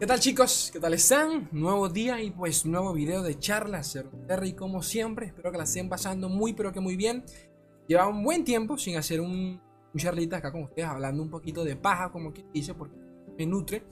¿Qué 0.00 0.06
tal 0.06 0.18
chicos? 0.18 0.70
¿Qué 0.72 0.80
tal 0.80 0.94
están? 0.94 1.50
Nuevo 1.52 1.90
día 1.90 2.22
y 2.22 2.30
pues 2.30 2.64
nuevo 2.64 2.94
video 2.94 3.22
de 3.22 3.38
charlas 3.38 3.98
Terry 4.26 4.54
como 4.54 4.82
siempre, 4.82 5.26
espero 5.26 5.52
que 5.52 5.58
la 5.58 5.64
estén 5.64 5.90
pasando 5.90 6.30
muy 6.30 6.54
pero 6.54 6.72
que 6.72 6.80
muy 6.80 6.96
bien 6.96 7.22
Lleva 7.86 8.08
un 8.08 8.24
buen 8.24 8.42
tiempo 8.42 8.78
sin 8.78 8.96
hacer 8.96 9.20
un, 9.20 9.60
un 9.92 10.00
charlita 10.00 10.38
acá 10.38 10.52
con 10.52 10.62
ustedes 10.62 10.88
hablando 10.88 11.22
un 11.22 11.28
poquito 11.28 11.64
de 11.64 11.76
paja 11.76 12.10
como 12.10 12.32
quien 12.32 12.50
dice 12.50 12.72
porque 12.72 12.96
me 13.36 13.44
nutre 13.44 13.82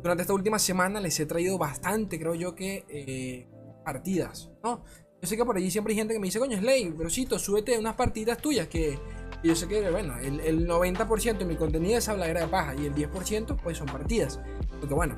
Durante 0.00 0.22
esta 0.22 0.34
última 0.34 0.58
semana 0.58 1.00
les 1.00 1.20
he 1.20 1.26
traído 1.26 1.58
bastante 1.58 2.18
creo 2.18 2.34
yo 2.34 2.56
que 2.56 2.84
eh, 2.88 3.46
partidas, 3.84 4.50
¿no? 4.64 4.82
Yo 5.22 5.28
sé 5.28 5.36
que 5.36 5.44
por 5.44 5.56
allí 5.56 5.70
siempre 5.70 5.92
hay 5.92 5.98
gente 5.98 6.12
que 6.12 6.18
me 6.18 6.26
dice, 6.26 6.40
coño 6.40 6.58
Slay, 6.58 6.88
brosito, 6.90 7.38
súbete 7.38 7.78
unas 7.78 7.94
partidas 7.94 8.38
tuyas 8.38 8.66
que 8.66 8.98
y 9.44 9.48
yo 9.48 9.56
sé 9.56 9.66
que, 9.66 9.90
bueno, 9.90 10.16
el, 10.18 10.40
el 10.40 10.68
90% 10.68 11.38
de 11.38 11.44
mi 11.44 11.56
contenido 11.56 11.98
es 11.98 12.08
habladera 12.08 12.42
de 12.42 12.48
paja 12.48 12.74
y 12.76 12.86
el 12.86 12.94
10% 12.94 13.56
pues 13.60 13.78
son 13.78 13.88
partidas. 13.88 14.38
Porque 14.78 14.94
bueno, 14.94 15.16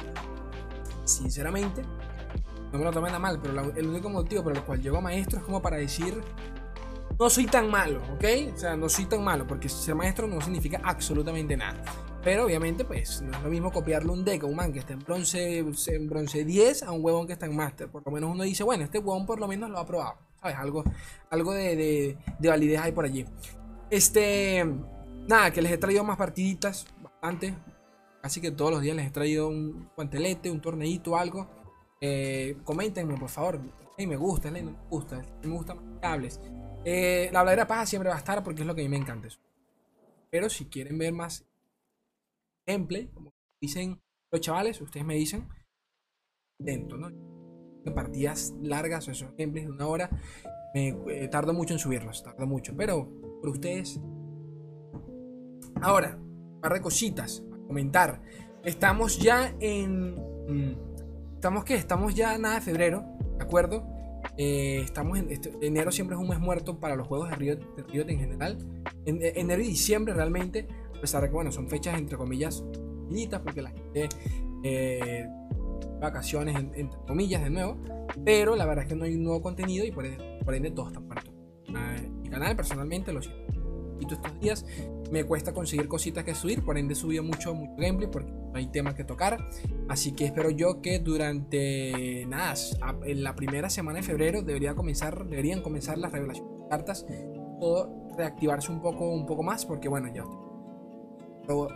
sinceramente, 1.04 1.82
no 2.72 2.78
me 2.78 2.84
lo 2.84 2.90
tomen 2.92 3.14
a 3.14 3.18
mal, 3.18 3.40
pero 3.40 3.72
el 3.76 3.86
único 3.86 4.10
motivo 4.10 4.42
por 4.42 4.56
el 4.56 4.62
cual 4.62 4.82
llego 4.82 4.98
a 4.98 5.00
maestro 5.00 5.38
es 5.38 5.44
como 5.44 5.62
para 5.62 5.76
decir, 5.76 6.20
no 7.18 7.30
soy 7.30 7.46
tan 7.46 7.70
malo, 7.70 8.02
¿ok? 8.14 8.24
O 8.54 8.58
sea, 8.58 8.76
no 8.76 8.88
soy 8.88 9.06
tan 9.06 9.22
malo, 9.22 9.46
porque 9.46 9.68
ser 9.68 9.94
maestro 9.94 10.26
no 10.26 10.40
significa 10.40 10.80
absolutamente 10.82 11.56
nada. 11.56 11.82
Pero 12.24 12.46
obviamente, 12.46 12.84
pues, 12.84 13.20
no 13.20 13.36
es 13.36 13.42
lo 13.42 13.50
mismo 13.50 13.70
copiarle 13.70 14.10
un 14.10 14.24
deck 14.24 14.44
a 14.44 14.46
un 14.46 14.56
man 14.56 14.72
que 14.72 14.78
está 14.78 14.94
en 14.94 15.00
bronce, 15.00 15.58
en 15.58 16.08
bronce 16.08 16.44
10 16.44 16.84
a 16.84 16.90
un 16.90 17.04
huevón 17.04 17.26
que 17.26 17.34
está 17.34 17.46
en 17.46 17.54
master. 17.54 17.88
Por 17.88 18.04
lo 18.04 18.10
menos 18.10 18.30
uno 18.30 18.44
dice, 18.44 18.64
bueno, 18.64 18.84
este 18.84 18.98
huevón 18.98 19.26
por 19.26 19.38
lo 19.38 19.46
menos 19.46 19.70
lo 19.70 19.78
ha 19.78 19.86
probado. 19.86 20.16
¿Sabes? 20.40 20.56
Algo, 20.56 20.84
algo 21.30 21.52
de, 21.52 21.76
de, 21.76 22.18
de 22.38 22.48
validez 22.48 22.80
hay 22.80 22.92
por 22.92 23.04
allí. 23.04 23.26
Este. 23.90 24.64
Nada, 25.28 25.50
que 25.50 25.62
les 25.62 25.72
he 25.72 25.78
traído 25.78 26.02
más 26.02 26.16
partiditas, 26.16 26.86
bastante. 27.02 27.54
Casi 28.24 28.40
que 28.40 28.52
todos 28.52 28.70
los 28.70 28.80
días 28.80 28.96
les 28.96 29.08
he 29.08 29.10
traído 29.10 29.48
un 29.48 29.90
guantelete, 29.94 30.50
un 30.50 30.62
torneito, 30.62 31.14
algo. 31.14 31.46
Eh, 32.00 32.56
coméntenme, 32.64 33.18
por 33.18 33.28
favor. 33.28 33.60
Hey, 33.98 34.06
me 34.06 34.16
gusta, 34.16 34.50
no 34.50 34.62
me 34.62 34.74
gusta. 34.88 35.22
Me 35.42 35.50
gustan 35.50 35.76
más 35.76 36.00
cables. 36.00 36.40
Eh, 36.86 37.28
la 37.30 37.40
habladera 37.40 37.66
paja 37.66 37.84
siempre 37.84 38.08
va 38.08 38.14
a 38.14 38.18
estar 38.20 38.42
porque 38.42 38.62
es 38.62 38.66
lo 38.66 38.74
que 38.74 38.80
a 38.80 38.84
mí 38.84 38.88
me 38.88 38.96
encanta. 38.96 39.28
Pero 40.30 40.48
si 40.48 40.64
quieren 40.70 40.96
ver 40.96 41.12
más 41.12 41.44
gameplay, 42.66 43.08
como 43.08 43.30
dicen 43.60 44.00
los 44.32 44.40
chavales, 44.40 44.80
ustedes 44.80 45.04
me 45.04 45.16
dicen, 45.16 45.46
dentro, 46.58 46.96
¿no? 46.96 47.10
Partidas 47.94 48.54
largas 48.62 49.06
esos 49.06 49.36
gameplays 49.36 49.66
de 49.66 49.72
una 49.72 49.86
hora, 49.86 50.08
me 50.72 50.96
eh, 51.08 51.28
tardo 51.28 51.52
mucho 51.52 51.74
en 51.74 51.78
subirlos, 51.78 52.22
tardo 52.22 52.46
mucho, 52.46 52.74
pero 52.74 53.06
por 53.42 53.50
ustedes. 53.50 54.00
Ahora, 55.82 56.18
un 56.62 56.80
cositas 56.80 57.43
comentar. 57.66 58.20
Estamos 58.64 59.18
ya 59.18 59.54
en. 59.60 60.14
Mm, 60.48 60.76
estamos 61.34 61.64
que 61.64 61.74
estamos 61.74 62.14
ya 62.14 62.36
nada 62.38 62.56
de 62.56 62.60
febrero, 62.60 63.04
¿de 63.38 63.44
acuerdo? 63.44 63.86
Eh, 64.36 64.80
estamos 64.82 65.18
en 65.18 65.30
este, 65.30 65.52
enero 65.60 65.92
siempre 65.92 66.16
es 66.16 66.22
un 66.22 66.28
mes 66.28 66.40
muerto 66.40 66.80
para 66.80 66.96
los 66.96 67.06
juegos 67.06 67.30
de 67.30 67.36
Riot, 67.36 67.58
de 67.76 68.12
en 68.12 68.18
general. 68.18 68.58
En, 69.04 69.18
enero 69.22 69.62
y 69.62 69.66
diciembre 69.66 70.14
realmente, 70.14 70.66
a 70.96 71.00
pesar 71.00 71.22
de 71.22 71.28
que 71.28 71.34
bueno, 71.34 71.52
son 71.52 71.68
fechas 71.68 71.98
entre 71.98 72.16
comillas 72.16 72.64
finitas 73.08 73.40
porque 73.42 73.60
la 73.60 73.70
gente 73.70 74.08
eh, 74.62 75.26
vacaciones 76.00 76.56
entre 76.56 76.98
comillas 77.06 77.42
de 77.42 77.50
nuevo, 77.50 77.76
pero 78.24 78.56
la 78.56 78.64
verdad 78.64 78.84
es 78.84 78.88
que 78.88 78.96
no 78.96 79.04
hay 79.04 79.14
un 79.14 79.24
nuevo 79.24 79.42
contenido 79.42 79.84
y 79.84 79.92
por 79.92 80.06
ende, 80.06 80.40
por 80.42 80.54
ende 80.54 80.70
todo 80.70 80.88
está 80.88 81.00
muerto 81.00 81.34
mi 82.22 82.28
canal 82.28 82.56
personalmente, 82.56 83.12
lo 83.12 83.22
siento 83.22 84.14
estos 84.14 84.40
días. 84.40 84.66
Me 85.14 85.22
cuesta 85.22 85.54
conseguir 85.54 85.86
cositas 85.86 86.24
que 86.24 86.34
subir, 86.34 86.64
por 86.64 86.76
ende 86.76 86.96
subió 86.96 87.22
mucho, 87.22 87.54
mucho 87.54 87.74
gameplay 87.78 88.10
porque 88.10 88.32
no 88.32 88.50
hay 88.54 88.66
tema 88.66 88.96
que 88.96 89.04
tocar. 89.04 89.48
Así 89.88 90.10
que 90.10 90.24
espero 90.24 90.50
yo 90.50 90.82
que 90.82 90.98
durante 90.98 92.26
nada, 92.26 92.54
en 93.04 93.22
la 93.22 93.36
primera 93.36 93.70
semana 93.70 94.00
de 94.00 94.02
febrero 94.02 94.42
debería 94.42 94.74
comenzar, 94.74 95.24
deberían 95.28 95.62
comenzar 95.62 95.98
las 95.98 96.10
revelaciones 96.10 96.52
de 96.58 96.68
cartas 96.68 97.06
o 97.60 98.10
reactivarse 98.18 98.72
un 98.72 98.82
poco, 98.82 99.08
un 99.08 99.24
poco 99.24 99.44
más 99.44 99.64
porque 99.64 99.88
bueno, 99.88 100.12
ya 100.12 100.24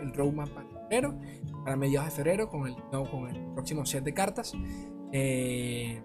el 0.02 0.12
roadmap 0.14 0.48
para 0.48 0.68
febrero, 0.68 1.14
para 1.62 1.76
mediados 1.76 2.10
de 2.10 2.16
febrero 2.16 2.48
con 2.48 2.66
el, 2.66 2.74
con 2.90 3.28
el 3.28 3.52
próximo 3.52 3.86
set 3.86 4.02
de 4.02 4.14
cartas. 4.14 4.52
Eh, 5.12 6.02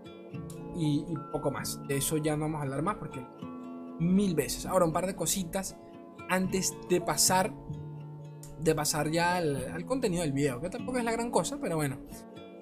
y, 0.76 1.04
y, 1.10 1.14
poco 1.32 1.50
más. 1.50 1.82
De 1.88 1.98
eso 1.98 2.18
ya 2.18 2.38
no 2.38 2.44
vamos 2.44 2.60
a 2.60 2.64
hablar 2.66 2.84
más 2.84 2.98
porque 2.98 3.26
mil 4.00 4.36
veces. 4.36 4.68
Ahora, 4.68 4.86
un 4.86 4.94
par 4.94 5.08
de 5.08 5.16
cositas 5.16 5.76
antes 6.30 6.74
de 6.90 7.02
pasar 7.02 7.54
de 8.64 8.74
pasar 8.76 9.12
ya 9.12 9.36
al, 9.36 9.86
contenido 9.86 10.22
del 10.24 10.32
video, 10.32 10.62
que 10.62 10.70
tampoco 10.70 10.98
es 10.98 11.04
la 11.04 11.12
gran 11.12 11.30
cosa, 11.32 11.58
pero 11.62 11.76
bueno. 11.76 11.98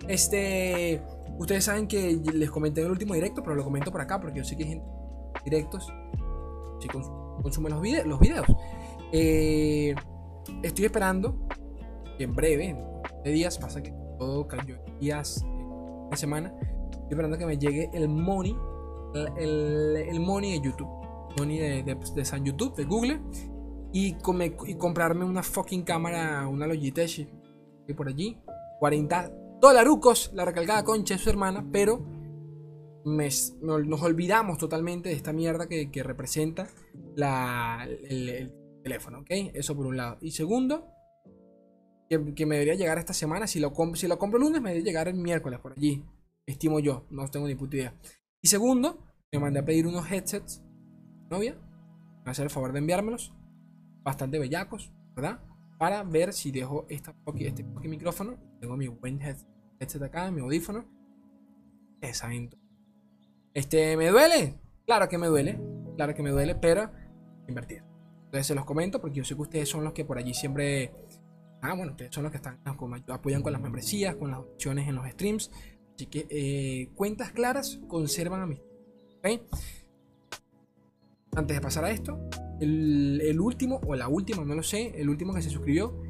Este, 0.08 1.02
ustedes 1.38 1.64
saben 1.66 1.88
que 1.88 2.20
les 2.34 2.50
comenté 2.50 2.82
en 2.82 2.88
el 2.88 2.92
último 2.92 3.14
directo, 3.14 3.44
pero 3.44 3.56
lo 3.56 3.64
comento 3.64 3.92
por 3.92 4.02
acá 4.02 4.20
porque 4.20 4.40
yo 4.40 4.44
sé 4.44 4.58
que 4.58 4.64
hay 4.64 4.70
gente 4.70 4.86
directos 5.46 5.92
si 6.80 6.88
consume 6.88 7.70
los, 7.70 7.82
videos 7.82 8.08
los 8.08 8.20
videos. 8.20 8.48
Eh, 9.12 9.94
estoy 10.64 10.86
esperando 10.86 11.48
que 12.18 12.24
en 12.24 12.34
breve, 12.34 12.76
en 13.24 13.34
días, 13.34 13.60
pasa 13.60 13.84
que 13.84 13.94
todo 14.18 14.48
cayó 14.48 14.78
días, 15.00 15.46
una 15.46 16.18
semana, 16.18 16.54
estoy 16.92 17.10
esperando 17.12 17.38
que 17.38 17.46
me 17.46 17.58
llegue 17.58 17.92
el 17.94 18.10
money, 18.10 18.56
el, 19.38 19.98
el 19.98 20.20
money 20.20 20.54
de 20.54 20.66
YouTube 20.66 21.01
De, 21.36 22.26
San 22.26 22.46
YouTube, 22.46 22.76
de 22.76 22.86
Google, 22.86 23.20
y, 23.94 24.16
y 24.68 24.76
comprarme 24.76 25.26
una 25.26 25.44
fucking 25.44 25.84
cámara, 25.84 26.48
una 26.48 26.68
Logitech, 26.68 27.28
y 27.88 27.94
por 27.94 28.08
allí, 28.08 28.38
40 28.80 29.32
dolarucos, 29.62 30.32
la 30.34 30.46
recalcada 30.46 30.84
concha 30.84 31.16
de 31.16 31.20
su 31.20 31.30
hermana, 31.30 31.66
pero 31.72 32.04
nos 33.06 34.02
olvidamos 34.02 34.58
totalmente 34.58 35.10
de 35.10 35.16
esta 35.16 35.34
mierda 35.34 35.68
que, 35.68 36.04
representa 36.04 36.68
la, 37.16 37.88
el, 37.88 38.54
teléfono, 38.84 39.20
¿ok? 39.20 39.30
Eso 39.54 39.76
por 39.76 39.86
un 39.86 39.98
lado. 39.98 40.18
Y 40.22 40.32
segundo, 40.32 40.88
que, 42.10 42.46
me 42.46 42.56
debería 42.56 42.76
llegar 42.76 42.98
esta 42.98 43.14
semana, 43.14 43.48
si 43.48 43.60
lo, 43.60 43.74
si 43.94 44.08
lo 44.08 44.18
compro 44.18 44.38
el 44.38 44.46
lunes, 44.46 44.62
me 44.62 44.70
debería 44.70 44.92
llegar 44.92 45.08
el 45.08 45.16
miércoles 45.16 45.60
por 45.60 45.74
allí, 45.74 46.04
estimo 46.46 46.80
yo, 46.80 47.06
no 47.10 47.28
tengo 47.30 47.48
ni 47.48 47.56
puta 47.56 47.78
idea. 47.78 47.96
Y 48.42 48.48
segundo, 48.48 49.00
me 49.32 49.40
mandé 49.40 49.60
a 49.60 49.66
pedir 49.66 49.88
unos 49.88 50.12
headsets 50.12 50.64
novia, 51.32 51.56
me 52.26 52.32
el 52.32 52.50
favor 52.50 52.74
de 52.74 52.80
enviármelos, 52.80 53.34
bastante 54.04 54.38
bellacos, 54.38 54.94
¿verdad? 55.16 55.40
Para 55.80 56.04
ver 56.04 56.34
si 56.34 56.52
dejo 56.52 56.86
este 56.90 57.14
micrófono, 57.84 58.38
tengo 58.60 58.78
mi 58.78 58.88
buen 58.88 59.20
headset 59.22 60.04
acá, 60.04 60.30
mi 60.30 60.42
audífono, 60.42 60.86
exacto. 62.02 62.58
Este, 63.54 63.98
¿me 63.98 64.10
duele? 64.10 64.60
Claro 64.86 65.10
que 65.10 65.18
me 65.18 65.28
duele, 65.28 65.60
claro 65.96 66.14
que 66.14 66.22
me 66.22 66.30
duele, 66.30 66.56
pero 66.56 66.92
invertir. 67.48 67.84
Entonces 68.26 68.48
se 68.48 68.56
los 68.56 68.66
comento 68.66 69.02
porque 69.02 69.18
yo 69.18 69.26
sé 69.26 69.36
que 69.36 69.42
ustedes 69.42 69.70
son 69.70 69.84
los 69.84 69.94
que 69.94 70.06
por 70.06 70.18
allí 70.18 70.34
siempre... 70.34 70.94
Ah, 71.62 71.74
bueno, 71.76 71.92
ustedes 71.92 72.14
son 72.14 72.24
los 72.24 72.32
que 72.32 72.38
están 72.38 72.60
apoyan 73.08 73.44
con 73.44 73.52
las 73.52 73.62
membresías, 73.62 74.16
con 74.16 74.32
las 74.32 74.40
opciones 74.40 74.88
en 74.88 74.96
los 74.96 75.08
streams. 75.10 75.52
Así 75.96 76.06
que 76.08 76.28
eh, 76.30 76.90
cuentas 76.96 77.32
claras 77.32 77.80
conservan 77.88 78.42
a 78.42 78.48
mí. 78.48 78.62
¿okay? 79.18 79.42
Antes 81.36 81.56
de 81.56 81.62
pasar 81.62 81.86
a 81.86 81.92
esto, 81.92 82.20
el, 82.60 83.40
último, 83.40 83.82
o 83.86 83.96
la 83.96 84.08
última, 84.08 84.44
no 84.46 84.56
lo 84.56 84.64
sé, 84.64 84.94
el 85.00 85.10
último 85.10 85.34
que 85.34 85.42
se 85.42 85.50
suscribió, 85.50 86.02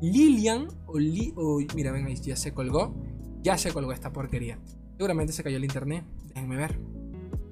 Lilian, 0.00 0.68
o, 0.86 1.58
mira, 1.74 1.90
ven 1.92 2.06
ahí, 2.06 2.14
ya 2.16 2.36
se 2.36 2.52
colgó, 2.52 2.94
ya 3.42 3.58
se 3.58 3.72
colgó 3.72 3.92
esta 3.92 4.12
porquería. 4.12 4.58
Seguramente 4.96 5.32
se 5.32 5.42
cayó 5.42 5.56
el 5.56 5.64
internet, 5.64 6.04
déjenme 6.34 6.56
ver. 6.56 6.78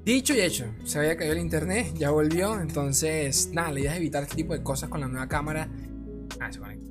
Dicho 0.04 0.34
y 0.34 0.40
hecho, 0.40 0.66
se 0.84 0.98
había 0.98 1.16
caído 1.16 1.32
el 1.32 1.40
internet, 1.40 1.92
ya 1.96 2.10
volvió, 2.10 2.60
entonces, 2.60 3.50
nada, 3.52 3.72
la 3.72 3.80
idea 3.80 3.92
es 3.92 3.98
evitar 3.98 4.22
este 4.22 4.36
tipo 4.36 4.52
de 4.52 4.62
cosas 4.62 4.88
con 4.88 5.00
la 5.00 5.08
nueva 5.08 5.26
cámara. 5.26 5.68
Ah, 6.38 6.52
se 6.52 6.60
conecta. 6.60 6.90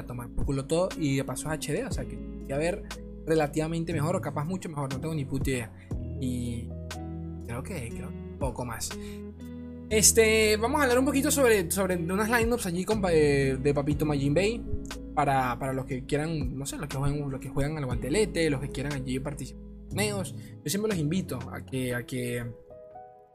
a 0.00 0.02
tomar 0.04 0.28
por 0.30 0.44
culo 0.46 0.66
todo 0.66 0.88
y 0.98 1.16
de 1.16 1.24
paso 1.24 1.48
HD, 1.48 1.86
o 1.86 1.92
sea 1.92 2.04
que 2.04 2.18
a 2.52 2.56
ver 2.56 2.82
relativamente 3.24 3.92
mejor 3.92 4.16
o 4.16 4.20
capaz 4.20 4.44
mucho 4.44 4.68
mejor, 4.68 4.92
no 4.92 5.00
tengo 5.00 5.14
ni 5.14 5.24
puta 5.24 5.50
idea. 5.50 5.72
Y 6.20 6.68
creo 7.46 7.62
que, 7.62 7.88
creo 7.90 8.10
poco 8.38 8.64
más. 8.64 8.90
Este, 9.88 10.56
vamos 10.56 10.80
a 10.80 10.82
hablar 10.82 10.98
un 10.98 11.04
poquito 11.04 11.30
sobre, 11.30 11.70
sobre 11.70 11.96
unas 11.96 12.28
lineups 12.28 12.66
allí 12.66 12.84
eh, 13.10 13.56
de 13.60 13.74
Papito 13.74 14.04
Majin 14.04 14.34
Bay. 14.34 14.64
Para, 15.14 15.58
para, 15.58 15.72
los 15.72 15.86
que 15.86 16.04
quieran, 16.04 16.58
no 16.58 16.66
sé, 16.66 16.76
los 16.76 16.88
que 16.88 16.96
juegan, 16.98 17.30
los 17.30 17.40
que 17.40 17.48
juegan 17.48 17.78
al 17.78 17.86
guantelete, 17.86 18.50
los 18.50 18.60
que 18.60 18.68
quieran 18.68 18.92
allí 18.92 19.18
participar 19.18 19.62
en 19.62 19.88
torneos. 19.88 20.34
Yo 20.62 20.70
siempre 20.70 20.90
los 20.90 20.98
invito 20.98 21.38
a 21.50 21.64
que, 21.64 21.94
a 21.94 22.04
que, 22.04 22.44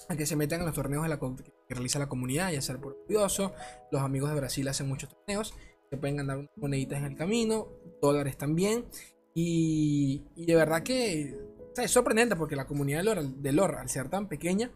a 0.07 0.15
que 0.15 0.25
se 0.27 0.36
metan 0.36 0.59
en 0.59 0.68
los 0.68 0.75
torneos 0.75 1.01
de 1.03 1.09
la, 1.09 1.18
que 1.19 1.74
realiza 1.74 1.98
la 1.98 2.07
comunidad, 2.07 2.51
ya 2.51 2.62
sea 2.62 2.77
por 2.77 3.01
curioso. 3.06 3.53
Los 3.92 4.03
amigos 4.03 4.30
de 4.30 4.36
Brasil 4.36 4.68
hacen 4.68 4.88
muchos 4.88 5.09
torneos. 5.09 5.56
Se 5.89 5.98
pueden 5.98 6.18
ganar 6.18 6.38
unas 6.38 6.51
moneditas 6.57 7.00
en 7.00 7.06
el 7.06 7.15
camino, 7.15 7.69
dólares 8.00 8.38
también. 8.38 8.86
Y, 9.33 10.21
de 10.36 10.56
verdad 10.56 10.83
que 10.83 11.36
es 11.77 11.92
sorprendente 11.92 12.36
porque 12.36 12.56
la 12.56 12.68
comunidad 12.68 13.03
de 13.03 13.31
de 13.38 13.51
lore, 13.53 13.77
al 13.77 13.89
ser 13.89 14.09
tan 14.09 14.27
pequeña, 14.27 14.69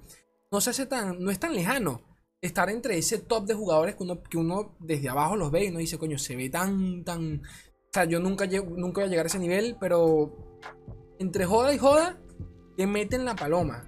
no 0.55 0.61
se 0.61 0.69
hace 0.69 0.85
tan, 0.85 1.21
no 1.21 1.31
es 1.31 1.39
tan 1.39 1.53
lejano 1.53 2.01
estar 2.41 2.69
entre 2.69 2.97
ese 2.97 3.17
top 3.17 3.45
de 3.45 3.53
jugadores 3.53 3.95
que 3.95 4.03
uno, 4.03 4.23
que 4.23 4.37
uno 4.37 4.77
desde 4.79 5.09
abajo 5.09 5.35
los 5.35 5.51
ve 5.51 5.65
y 5.65 5.67
uno 5.67 5.79
dice, 5.79 5.97
coño, 5.97 6.17
se 6.17 6.37
ve 6.37 6.49
tan, 6.49 7.03
tan, 7.03 7.41
sea, 7.91 8.05
yo 8.05 8.21
nunca, 8.21 8.45
nunca 8.45 9.01
voy 9.01 9.03
a 9.03 9.09
llegar 9.09 9.25
a 9.25 9.27
ese 9.27 9.37
nivel, 9.37 9.75
pero 9.81 10.61
entre 11.19 11.45
joda 11.45 11.73
y 11.73 11.77
joda, 11.77 12.17
te 12.77 12.87
meten 12.87 13.25
la 13.25 13.35
paloma. 13.35 13.85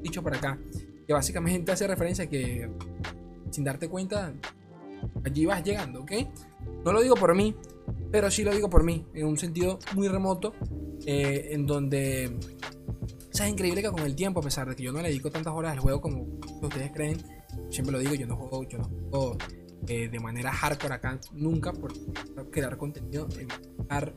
Dicho 0.00 0.22
por 0.22 0.34
acá. 0.34 0.58
Que 1.06 1.12
básicamente 1.12 1.70
hace 1.70 1.86
referencia 1.86 2.24
a 2.24 2.28
que 2.30 2.70
sin 3.50 3.64
darte 3.64 3.90
cuenta, 3.90 4.32
allí 5.22 5.44
vas 5.44 5.62
llegando, 5.62 6.00
¿ok? 6.00 6.12
No 6.82 6.94
lo 6.94 7.02
digo 7.02 7.14
por 7.14 7.34
mí, 7.34 7.54
pero 8.10 8.30
sí 8.30 8.42
lo 8.42 8.54
digo 8.54 8.70
por 8.70 8.84
mí, 8.84 9.04
en 9.12 9.26
un 9.26 9.36
sentido 9.36 9.78
muy 9.94 10.08
remoto, 10.08 10.54
eh, 11.04 11.48
en 11.50 11.66
donde... 11.66 12.38
O 13.38 13.42
es 13.42 13.50
increíble 13.50 13.82
que 13.82 13.90
con 13.90 14.00
el 14.00 14.16
tiempo, 14.16 14.40
a 14.40 14.42
pesar 14.42 14.66
de 14.66 14.74
que 14.74 14.82
yo 14.82 14.92
no 14.92 15.02
le 15.02 15.08
dedico 15.08 15.30
tantas 15.30 15.52
horas 15.52 15.72
al 15.72 15.78
juego 15.78 16.00
como 16.00 16.26
ustedes 16.62 16.90
creen, 16.90 17.22
siempre 17.68 17.92
lo 17.92 17.98
digo, 17.98 18.14
yo 18.14 18.26
no 18.26 18.34
juego, 18.34 18.62
yo 18.66 18.78
no 18.78 18.84
juego 18.84 19.36
eh, 19.88 20.08
de 20.08 20.20
manera 20.20 20.50
hardcore 20.50 20.94
acá 20.94 21.20
nunca 21.32 21.70
por 21.74 21.92
crear 22.50 22.78
contenido, 22.78 23.28
estar 23.78 24.14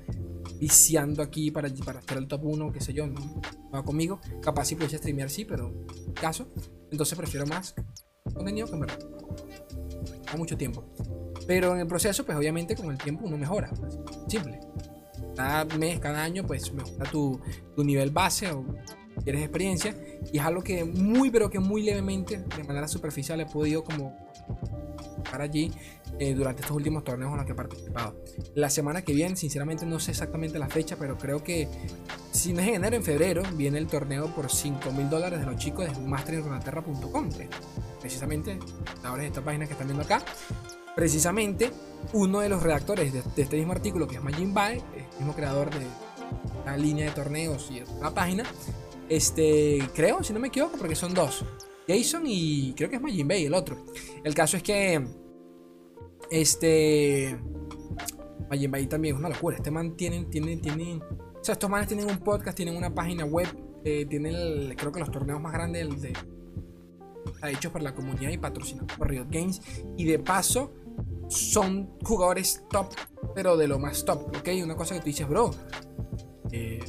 viciando 0.57 1.21
aquí 1.21 1.51
para, 1.51 1.67
para 1.83 1.99
hacer 1.99 2.17
el 2.17 2.27
top 2.27 2.45
1, 2.45 2.71
qué 2.71 2.79
sé 2.79 2.93
yo, 2.93 3.07
no, 3.07 3.41
va 3.75 3.83
conmigo. 3.83 4.21
Capaz 4.41 4.65
si 4.65 4.75
pudiese 4.75 4.99
streamear, 4.99 5.29
sí, 5.29 5.43
pero 5.43 5.85
caso. 6.13 6.47
Entonces 6.89 7.17
prefiero 7.17 7.45
más 7.45 7.75
contenido 8.33 8.67
que 8.67 8.77
me 8.77 8.87
a 10.31 10.37
mucho 10.37 10.55
tiempo. 10.55 10.85
Pero 11.45 11.73
en 11.73 11.81
el 11.81 11.87
proceso, 11.87 12.25
pues 12.25 12.37
obviamente 12.37 12.73
con 12.73 12.89
el 12.89 12.97
tiempo 12.97 13.25
uno 13.25 13.37
mejora. 13.37 13.69
Simple. 14.29 14.61
Cada 15.35 15.65
mes, 15.65 15.99
cada 15.99 16.23
año, 16.23 16.47
pues 16.47 16.71
mejora 16.71 17.11
tu, 17.11 17.37
tu 17.75 17.83
nivel 17.83 18.11
base 18.11 18.49
o 18.51 18.63
quieres 19.23 19.41
experiencia. 19.41 19.95
Y 20.31 20.37
es 20.37 20.43
algo 20.43 20.61
que 20.61 20.83
muy, 20.83 21.31
pero 21.31 21.49
que 21.49 21.59
muy 21.59 21.83
levemente, 21.83 22.37
de 22.37 22.63
manera 22.63 22.87
superficial, 22.87 23.39
he 23.41 23.45
podido 23.45 23.83
como 23.83 24.17
para 25.29 25.43
allí 25.43 25.71
eh, 26.17 26.33
durante 26.33 26.61
estos 26.61 26.75
últimos 26.75 27.03
torneos 27.03 27.31
en 27.31 27.37
los 27.37 27.45
que 27.45 27.51
he 27.51 27.55
participado. 27.55 28.15
La 28.55 28.69
semana 28.69 29.01
que 29.03 29.13
viene, 29.13 29.35
sinceramente 29.35 29.85
no 29.85 29.99
sé 29.99 30.11
exactamente 30.11 30.59
la 30.59 30.67
fecha, 30.67 30.95
pero 30.97 31.17
creo 31.17 31.43
que 31.43 31.67
si 32.31 32.53
no 32.53 32.61
es 32.61 32.67
en 32.67 32.75
enero, 32.75 32.95
en 32.95 33.03
febrero, 33.03 33.43
viene 33.53 33.77
el 33.77 33.87
torneo 33.87 34.33
por 34.33 34.51
5 34.51 34.91
mil 34.91 35.09
dólares 35.09 35.39
de 35.39 35.45
los 35.45 35.57
chicos 35.57 35.85
de 35.85 36.07
masterinronaterra.com. 36.07 37.29
Precisamente, 38.01 38.59
ahora 39.03 39.25
esta 39.25 39.41
página 39.41 39.65
que 39.65 39.73
están 39.73 39.87
viendo 39.87 40.03
acá, 40.03 40.23
precisamente 40.95 41.71
uno 42.13 42.39
de 42.39 42.49
los 42.49 42.63
redactores 42.63 43.13
de, 43.13 43.23
este 43.37 43.57
mismo 43.57 43.73
artículo, 43.73 44.07
que 44.07 44.15
es 44.15 44.23
Majin 44.23 44.53
Bai, 44.53 44.81
el 44.95 45.17
mismo 45.17 45.33
creador 45.33 45.69
de 45.69 45.85
la 46.65 46.77
línea 46.77 47.05
de 47.05 47.11
torneos 47.11 47.69
y 47.71 47.79
de 47.79 47.85
la 48.01 48.13
página, 48.13 48.43
este, 49.09 49.79
creo, 49.95 50.23
si 50.23 50.33
no 50.33 50.39
me 50.39 50.49
equivoco, 50.49 50.77
porque 50.77 50.95
son 50.95 51.13
dos. 51.13 51.43
Jason 51.87 52.23
y 52.25 52.73
creo 52.75 52.89
que 52.89 52.97
es 52.97 53.01
Majin 53.01 53.27
Bay 53.27 53.45
el 53.45 53.53
otro. 53.53 53.77
El 54.23 54.35
caso 54.35 54.57
es 54.57 54.63
que 54.63 55.03
este 56.29 57.39
Majin 58.49 58.71
Bay 58.71 58.85
también 58.87 59.15
es 59.15 59.19
una 59.19 59.29
locura. 59.29 59.57
Este 59.57 59.71
man 59.71 59.95
tiene, 59.95 60.25
tiene, 60.25 60.57
tiene, 60.57 60.95
o 60.95 61.43
sea, 61.43 61.53
estos 61.53 61.69
manes 61.69 61.87
tienen 61.87 62.09
un 62.09 62.19
podcast, 62.19 62.55
tienen 62.55 62.75
una 62.75 62.93
página 62.93 63.25
web, 63.25 63.47
eh, 63.83 64.05
tienen 64.05 64.75
creo 64.75 64.91
que 64.91 64.99
los 64.99 65.11
torneos 65.11 65.41
más 65.41 65.53
grandes 65.53 66.01
de, 66.01 66.13
hechos 67.47 67.71
por 67.71 67.81
la 67.81 67.93
comunidad 67.93 68.31
y 68.31 68.37
patrocinados 68.37 68.91
por 68.97 69.09
Riot 69.09 69.27
Games. 69.29 69.61
Y 69.97 70.05
de 70.05 70.19
paso, 70.19 70.73
son 71.27 71.91
jugadores 72.03 72.63
top, 72.69 72.93
pero 73.35 73.57
de 73.57 73.67
lo 73.67 73.79
más 73.79 74.05
top, 74.05 74.27
¿ok? 74.27 74.49
Una 74.63 74.75
cosa 74.75 74.95
que 74.95 75.01
tú 75.01 75.07
dices, 75.07 75.27
bro, 75.27 75.51
eh, 76.51 76.79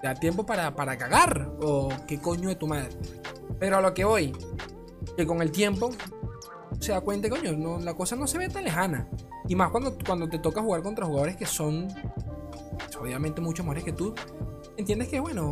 ¿te 0.00 0.06
da 0.06 0.14
tiempo 0.14 0.44
para, 0.44 0.74
para 0.74 0.96
cagar? 0.96 1.52
¿O 1.60 1.88
qué 2.06 2.20
coño 2.20 2.48
de 2.48 2.56
tu 2.56 2.66
madre? 2.66 2.90
Pero 3.58 3.78
a 3.78 3.80
lo 3.80 3.94
que 3.94 4.04
voy, 4.04 4.32
que 5.16 5.26
con 5.26 5.42
el 5.42 5.50
tiempo 5.50 5.90
se 6.80 6.92
da 6.92 7.00
cuenta, 7.00 7.28
coño, 7.28 7.52
no, 7.52 7.78
la 7.80 7.94
cosa 7.94 8.16
no 8.16 8.26
se 8.26 8.38
ve 8.38 8.48
tan 8.48 8.64
lejana. 8.64 9.08
Y 9.48 9.54
más 9.54 9.70
cuando, 9.70 9.96
cuando 10.06 10.28
te 10.28 10.38
toca 10.38 10.62
jugar 10.62 10.82
contra 10.82 11.06
jugadores 11.06 11.36
que 11.36 11.46
son 11.46 11.88
obviamente 13.00 13.40
mucho 13.40 13.62
mejores 13.62 13.84
que 13.84 13.92
tú, 13.92 14.14
entiendes 14.76 15.08
que, 15.08 15.20
bueno, 15.20 15.50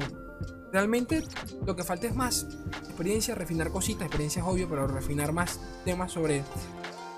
realmente 0.72 1.22
lo 1.64 1.76
que 1.76 1.84
falta 1.84 2.06
es 2.06 2.14
más 2.14 2.46
experiencia, 2.84 3.34
refinar 3.34 3.70
cositas, 3.70 4.06
experiencia 4.06 4.42
es 4.42 4.48
obvio, 4.48 4.68
pero 4.68 4.86
refinar 4.86 5.32
más 5.32 5.60
temas 5.84 6.12
sobre 6.12 6.42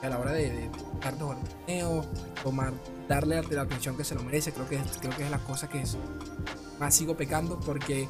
a 0.03 0.09
la 0.09 0.19
hora 0.19 0.33
de, 0.33 0.51
de 0.51 0.71
dar 1.03 1.17
torneo, 1.17 2.05
tomar, 2.43 2.73
darle 3.09 3.43
la 3.43 3.63
atención 3.63 3.97
que 3.97 4.05
se 4.05 4.15
lo 4.15 4.23
merece, 4.23 4.53
creo 4.53 4.69
que, 4.69 4.79
creo 5.01 5.17
que 5.17 5.25
es 5.25 5.31
la 5.31 5.39
cosa 5.39 5.69
que 5.69 5.81
es, 5.81 5.97
más 6.79 6.95
sigo 6.95 7.17
pecando 7.17 7.59
porque 7.61 8.09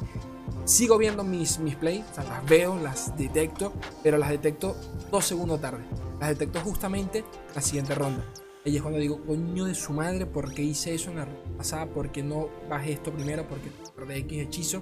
sigo 0.65 0.97
viendo 0.97 1.23
mis, 1.23 1.59
mis 1.59 1.75
plays, 1.75 2.03
o 2.11 2.15
sea, 2.15 2.23
las 2.25 2.45
veo, 2.45 2.77
las 2.79 3.15
detecto, 3.17 3.73
pero 4.03 4.17
las 4.17 4.29
detecto 4.29 4.75
dos 5.11 5.25
segundos 5.25 5.61
tarde. 5.61 5.83
Las 6.19 6.29
detecto 6.29 6.59
justamente 6.61 7.23
la 7.55 7.61
siguiente 7.61 7.95
ronda. 7.95 8.23
Y 8.65 8.75
es 8.75 8.81
cuando 8.81 8.99
digo, 8.99 9.19
coño 9.25 9.65
de 9.65 9.73
su 9.73 9.93
madre, 9.93 10.25
¿por 10.25 10.53
qué 10.53 10.61
hice 10.61 10.93
eso 10.93 11.11
en 11.11 11.17
la 11.17 11.25
ronda 11.25 11.57
pasada? 11.57 11.85
¿Por 11.87 12.11
qué 12.11 12.21
no 12.21 12.49
bajé 12.69 12.91
esto 12.91 13.11
primero? 13.11 13.47
¿Por 13.47 13.57
qué 13.59 13.71
perdí 13.95 14.15
X 14.15 14.41
hechizo? 14.41 14.81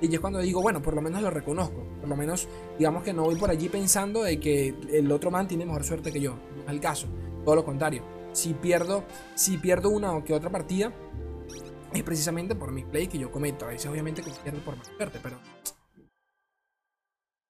Y 0.00 0.14
es 0.14 0.20
cuando 0.20 0.38
digo, 0.38 0.62
bueno, 0.62 0.80
por 0.80 0.94
lo 0.94 1.02
menos 1.02 1.22
lo 1.22 1.30
reconozco. 1.30 1.84
Por 2.00 2.08
lo 2.08 2.16
menos, 2.16 2.48
digamos 2.78 3.02
que 3.02 3.12
no 3.12 3.24
voy 3.24 3.36
por 3.36 3.50
allí 3.50 3.68
pensando 3.68 4.22
de 4.22 4.38
que 4.38 4.74
el 4.92 5.10
otro 5.10 5.30
man 5.30 5.48
tiene 5.48 5.66
mejor 5.66 5.84
suerte 5.84 6.12
que 6.12 6.20
yo. 6.20 6.34
No 6.56 6.62
es 6.64 6.70
el 6.70 6.80
caso. 6.80 7.08
Todo 7.44 7.56
lo 7.56 7.64
contrario. 7.64 8.02
Si 8.32 8.54
pierdo, 8.54 9.04
si 9.34 9.56
pierdo 9.58 9.88
una 9.88 10.12
o 10.12 10.22
que 10.22 10.34
otra 10.34 10.50
partida, 10.50 10.92
es 11.96 12.02
precisamente 12.02 12.54
por 12.54 12.72
mi 12.72 12.84
play 12.84 13.06
que 13.06 13.18
yo 13.18 13.30
cometo. 13.30 13.66
A 13.66 13.68
veces 13.68 13.90
obviamente 13.90 14.22
que 14.22 14.30
pierdo 14.42 14.60
por 14.64 14.76
más 14.76 14.86
suerte, 14.86 15.18
pero 15.22 15.38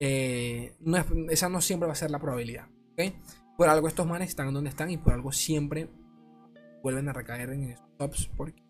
eh, 0.01 0.77
esa 1.31 1.49
no 1.49 1.61
siempre 1.61 1.87
va 1.87 1.93
a 1.93 1.97
ser 1.97 2.11
la 2.11 2.19
probabilidad. 2.19 2.69
Por 3.57 3.69
algo 3.69 3.89
estos 3.89 4.07
manes 4.07 4.29
están 4.29 4.53
donde 4.53 4.71
están 4.71 4.91
y 4.91 4.99
por 4.99 5.13
algo 5.13 5.33
siempre 5.33 5.89
vuelven 6.83 7.09
a 7.09 7.13
recaer 7.13 7.51
en 7.51 7.65
esos 7.65 7.97
tops. 7.97 8.31
Porque, 8.37 8.63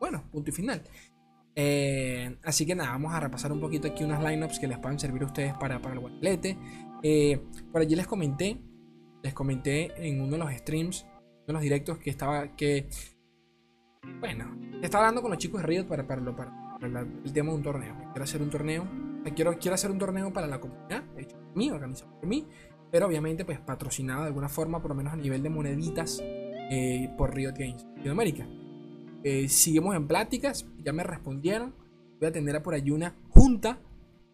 bueno, 0.00 0.24
punto 0.30 0.50
y 0.50 0.52
final. 0.52 0.82
Eh, 1.56 2.36
así 2.42 2.66
que 2.66 2.74
nada, 2.74 2.90
vamos 2.90 3.14
a 3.14 3.20
repasar 3.20 3.52
un 3.52 3.60
poquito 3.60 3.86
aquí 3.86 4.02
unas 4.02 4.22
lineups 4.22 4.58
que 4.58 4.66
les 4.66 4.78
puedan 4.78 4.98
servir 4.98 5.22
a 5.22 5.26
ustedes 5.26 5.54
para, 5.54 5.80
para 5.80 5.94
el 5.94 6.00
guantelete. 6.00 6.58
Eh, 7.02 7.40
por 7.70 7.80
allí 7.80 7.94
les 7.94 8.06
comenté, 8.06 8.60
les 9.22 9.34
comenté 9.34 9.92
en 10.06 10.20
uno 10.20 10.32
de 10.32 10.38
los 10.38 10.52
streams, 10.52 11.04
uno 11.04 11.46
de 11.46 11.52
los 11.52 11.62
directos 11.62 11.98
que 11.98 12.10
estaba, 12.10 12.56
que 12.56 12.88
bueno, 14.20 14.56
estaba 14.82 15.04
hablando 15.04 15.22
con 15.22 15.30
los 15.30 15.38
chicos 15.38 15.60
de 15.60 15.66
Riot 15.66 15.86
para, 15.86 16.06
para, 16.06 16.20
el 16.80 17.32
tema 17.32 17.50
de 17.50 17.56
un 17.56 17.62
torneo. 17.62 17.96
Quiero 18.12 18.24
hacer 18.24 18.42
un 18.42 18.50
torneo. 18.50 18.86
Quiero, 19.34 19.58
quiero 19.58 19.74
hacer 19.74 19.90
un 19.90 19.98
torneo 19.98 20.32
para 20.32 20.46
la 20.46 20.60
comunidad, 20.60 21.02
hecho 21.16 21.38
por 21.38 21.56
mí, 21.56 21.70
organizado 21.70 22.12
por 22.20 22.28
mí, 22.28 22.46
pero 22.90 23.06
obviamente 23.06 23.46
pues 23.46 23.58
patrocinado 23.58 24.20
de 24.20 24.26
alguna 24.26 24.50
forma, 24.50 24.82
por 24.82 24.90
lo 24.90 24.94
menos 24.94 25.14
a 25.14 25.16
nivel 25.16 25.42
de 25.42 25.48
moneditas, 25.48 26.20
eh, 26.22 27.10
por 27.16 27.34
Riot 27.34 27.54
Games 27.56 27.84
Latinoamérica. 27.96 28.46
Eh, 29.22 29.48
seguimos 29.48 29.96
en 29.96 30.06
pláticas, 30.06 30.66
ya 30.82 30.92
me 30.92 31.02
respondieron. 31.02 31.74
Voy 32.20 32.28
a 32.28 32.32
tener 32.32 32.62
por 32.62 32.74
allí 32.74 32.90
una 32.90 33.14
junta. 33.30 33.78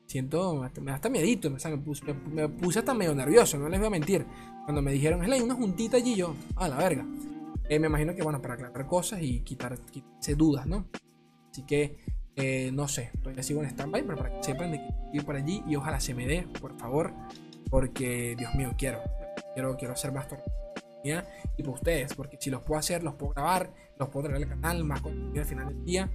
Siento, 0.07 0.61
me 0.81 0.91
da 0.91 0.95
hasta 0.97 1.09
miedito, 1.09 1.50
me, 1.50 2.49
puse, 2.49 2.79
hasta 2.81 2.95
medio 2.95 3.15
nervioso, 3.15 3.59
no 3.59 3.69
les 3.69 3.79
voy 3.79 3.87
a 3.87 3.91
mentir. 3.91 4.27
Cuando 4.65 4.83
me 4.83 4.91
dijeron, 4.91 5.23
es 5.23 5.43
una 5.43 5.55
juntita 5.55 5.99
allí, 5.99 6.17
yo, 6.17 6.35
a 6.57 6.69
la 6.69 6.77
verga. 6.77 7.07
Eh, 7.69 7.78
me 7.78 7.87
imagino 7.87 8.14
que, 8.14 8.23
bueno, 8.23 8.40
para 8.42 8.54
aclarar 8.54 8.87
cosas 8.87 9.23
y 9.23 9.40
quitar, 9.40 9.78
quitarse 9.90 10.35
dudas, 10.35 10.66
¿no? 10.66 10.87
Así 11.50 11.64
que, 11.64 11.99
eh, 12.37 12.71
no 12.73 12.88
sé, 12.88 13.11
todavía 13.23 13.42
sigo 13.42 13.62
en 13.62 13.69
stand-by, 13.69 14.02
pero 14.02 14.16
para 14.16 14.30
que 14.30 14.42
sepan 14.42 14.73
de 14.73 14.78
que 14.78 14.88
ir 15.12 15.25
por 15.25 15.37
allí 15.37 15.62
y 15.66 15.76
ojalá 15.76 16.00
se 16.00 16.14
me 16.14 16.26
dé, 16.26 16.47
por 16.61 16.78
favor, 16.78 17.12
porque, 17.71 18.35
Dios 18.37 18.54
mío, 18.54 18.75
quiero, 18.76 19.00
quiero, 19.54 19.76
quiero 19.76 19.95
hacer 19.95 20.12
más 20.12 20.28
torneos 20.28 21.25
y 21.57 21.62
por 21.62 21.75
ustedes, 21.75 22.14
porque 22.14 22.37
si 22.40 22.50
los 22.50 22.62
puedo 22.62 22.78
hacer, 22.78 23.02
los 23.02 23.14
puedo 23.14 23.33
grabar, 23.33 23.73
los 23.99 24.09
puedo 24.09 24.28
traer 24.28 24.42
al 24.42 24.49
canal, 24.49 24.85
más 24.85 25.00
contenido 25.00 25.40
al 25.40 25.47
final 25.47 25.69
del 25.69 25.85
día. 25.85 26.11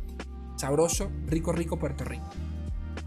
Sabroso, 0.57 1.11
rico, 1.25 1.51
rico 1.51 1.77
Puerto 1.77 2.03
Rico. 2.05 2.29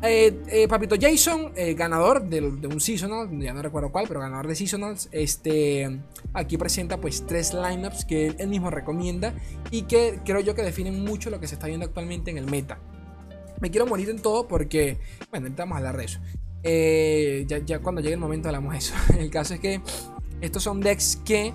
Eh, 0.00 0.42
eh, 0.46 0.68
Papito 0.68 0.94
Jason, 1.00 1.52
eh, 1.56 1.74
ganador 1.74 2.22
de, 2.22 2.40
un 2.40 2.80
seasonal, 2.80 3.28
ya 3.40 3.52
no 3.52 3.62
recuerdo 3.62 3.90
cuál, 3.90 4.06
pero 4.06 4.20
ganador 4.20 4.46
de 4.46 4.54
seasonals, 4.54 5.08
este, 5.10 6.00
aquí 6.34 6.56
presenta 6.56 6.98
pues 6.98 7.26
tres 7.26 7.52
lineups 7.52 8.04
que 8.04 8.28
él 8.38 8.48
mismo 8.48 8.70
recomienda 8.70 9.34
y 9.72 9.82
que 9.82 10.20
creo 10.24 10.40
yo 10.40 10.54
que 10.54 10.62
definen 10.62 11.04
mucho 11.04 11.30
lo 11.30 11.40
que 11.40 11.48
se 11.48 11.56
está 11.56 11.66
viendo 11.66 11.84
actualmente 11.84 12.30
en 12.30 12.38
el 12.38 12.46
meta. 12.46 12.78
Me 13.60 13.72
quiero 13.72 13.86
morir 13.86 14.08
en 14.10 14.22
todo 14.22 14.46
porque, 14.46 14.98
bueno, 15.32 15.48
vamos 15.56 15.74
a 15.74 15.78
hablar 15.78 15.96
de 15.96 16.04
eso. 16.04 16.20
ya, 17.48 17.58
ya, 17.58 17.80
cuando 17.80 18.00
llegue 18.00 18.14
el 18.14 18.20
momento 18.20 18.48
hablamos 18.48 18.72
de 18.72 18.78
eso. 18.78 18.94
El 19.18 19.30
caso 19.30 19.54
es 19.54 19.60
que 19.60 19.80
estos 20.40 20.62
son 20.62 20.80
decks 20.80 21.16
que, 21.24 21.52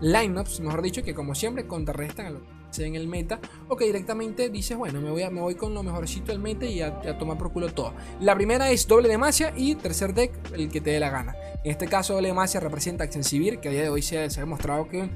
lineups, 0.00 0.60
mejor 0.60 0.80
dicho, 0.80 1.02
que 1.02 1.12
como 1.12 1.34
siempre 1.34 1.66
contrarrestan 1.66 2.26
a 2.26 2.30
en 2.78 2.94
el 2.94 3.06
meta 3.06 3.40
o 3.68 3.76
que 3.76 3.84
directamente 3.86 4.48
dices, 4.48 4.76
bueno, 4.76 5.00
me 5.00 5.10
voy, 5.10 5.22
a, 5.22 5.30
me 5.30 5.40
voy 5.40 5.54
con 5.54 5.74
lo 5.74 5.82
mejorcito 5.82 6.32
del 6.32 6.40
meta 6.40 6.66
y 6.66 6.80
a, 6.80 7.18
tomar 7.18 7.38
por 7.38 7.52
culo 7.52 7.72
todo. 7.72 7.94
La 8.20 8.34
primera 8.34 8.70
es 8.70 8.86
doble 8.86 9.08
demacia 9.08 9.52
y 9.56 9.74
tercer 9.74 10.14
deck, 10.14 10.32
el 10.54 10.68
que 10.68 10.80
te 10.80 10.90
dé 10.90 11.00
la 11.00 11.10
gana. 11.10 11.34
En 11.62 11.70
este 11.70 11.86
caso, 11.86 12.14
doble 12.14 12.28
demacia 12.28 12.60
representa 12.60 13.04
Extensivir, 13.04 13.60
que 13.60 13.68
a 13.68 13.72
día 13.72 13.82
de 13.82 13.88
hoy 13.88 14.02
se, 14.02 14.18
ha 14.18 14.28
demostrado 14.28 14.88
que 14.88 15.10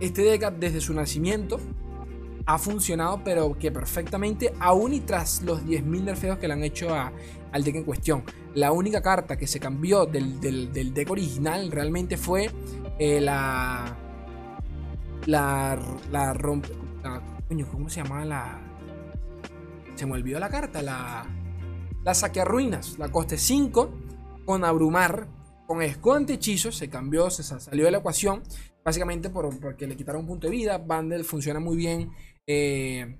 este 0.00 0.22
deck 0.22 0.52
desde 0.58 0.80
su 0.80 0.94
nacimiento 0.94 1.60
ha 2.46 2.58
funcionado, 2.58 3.22
pero 3.24 3.56
que 3.58 3.70
perfectamente, 3.70 4.52
aún 4.58 4.94
y 4.94 5.00
tras 5.00 5.42
los 5.42 5.64
10.000 5.64 6.04
nerfeos 6.04 6.38
que 6.38 6.48
le 6.48 6.54
han 6.54 6.64
hecho 6.64 6.94
al 6.94 7.64
deck 7.64 7.76
en 7.76 7.84
cuestión. 7.84 8.24
La 8.54 8.72
única 8.72 9.00
carta 9.00 9.36
que 9.36 9.46
se 9.46 9.60
cambió 9.60 10.06
del, 10.06 10.40
deck 10.40 11.10
original 11.10 11.70
realmente 11.70 12.16
fue 12.16 12.50
eh, 12.98 13.20
la 13.20 13.96
la, 15.26 15.78
la 16.10 16.34
rompe. 16.34 16.68
¿Cómo 17.70 17.88
se 17.88 18.02
llama 18.02 18.24
la.? 18.24 18.60
Se 19.94 20.06
me 20.06 20.12
olvidó 20.12 20.38
la 20.38 20.48
carta. 20.48 20.82
La. 20.82 21.26
La 22.04 22.14
saque 22.14 22.44
ruinas. 22.44 22.98
La 22.98 23.10
coste 23.10 23.36
5. 23.36 23.90
Con 24.44 24.64
abrumar. 24.64 25.28
Con 25.66 25.82
esconde 25.82 26.34
hechizos. 26.34 26.76
Se 26.76 26.88
cambió. 26.88 27.30
Se 27.30 27.42
salió 27.42 27.84
de 27.84 27.90
la 27.90 27.98
ecuación. 27.98 28.42
Básicamente 28.84 29.30
por, 29.30 29.58
porque 29.60 29.86
le 29.86 29.96
quitaron 29.96 30.22
un 30.22 30.28
punto 30.28 30.46
de 30.46 30.52
vida. 30.52 30.78
Bandel 30.78 31.24
funciona 31.24 31.60
muy 31.60 31.76
bien. 31.76 32.12
Eh, 32.46 33.18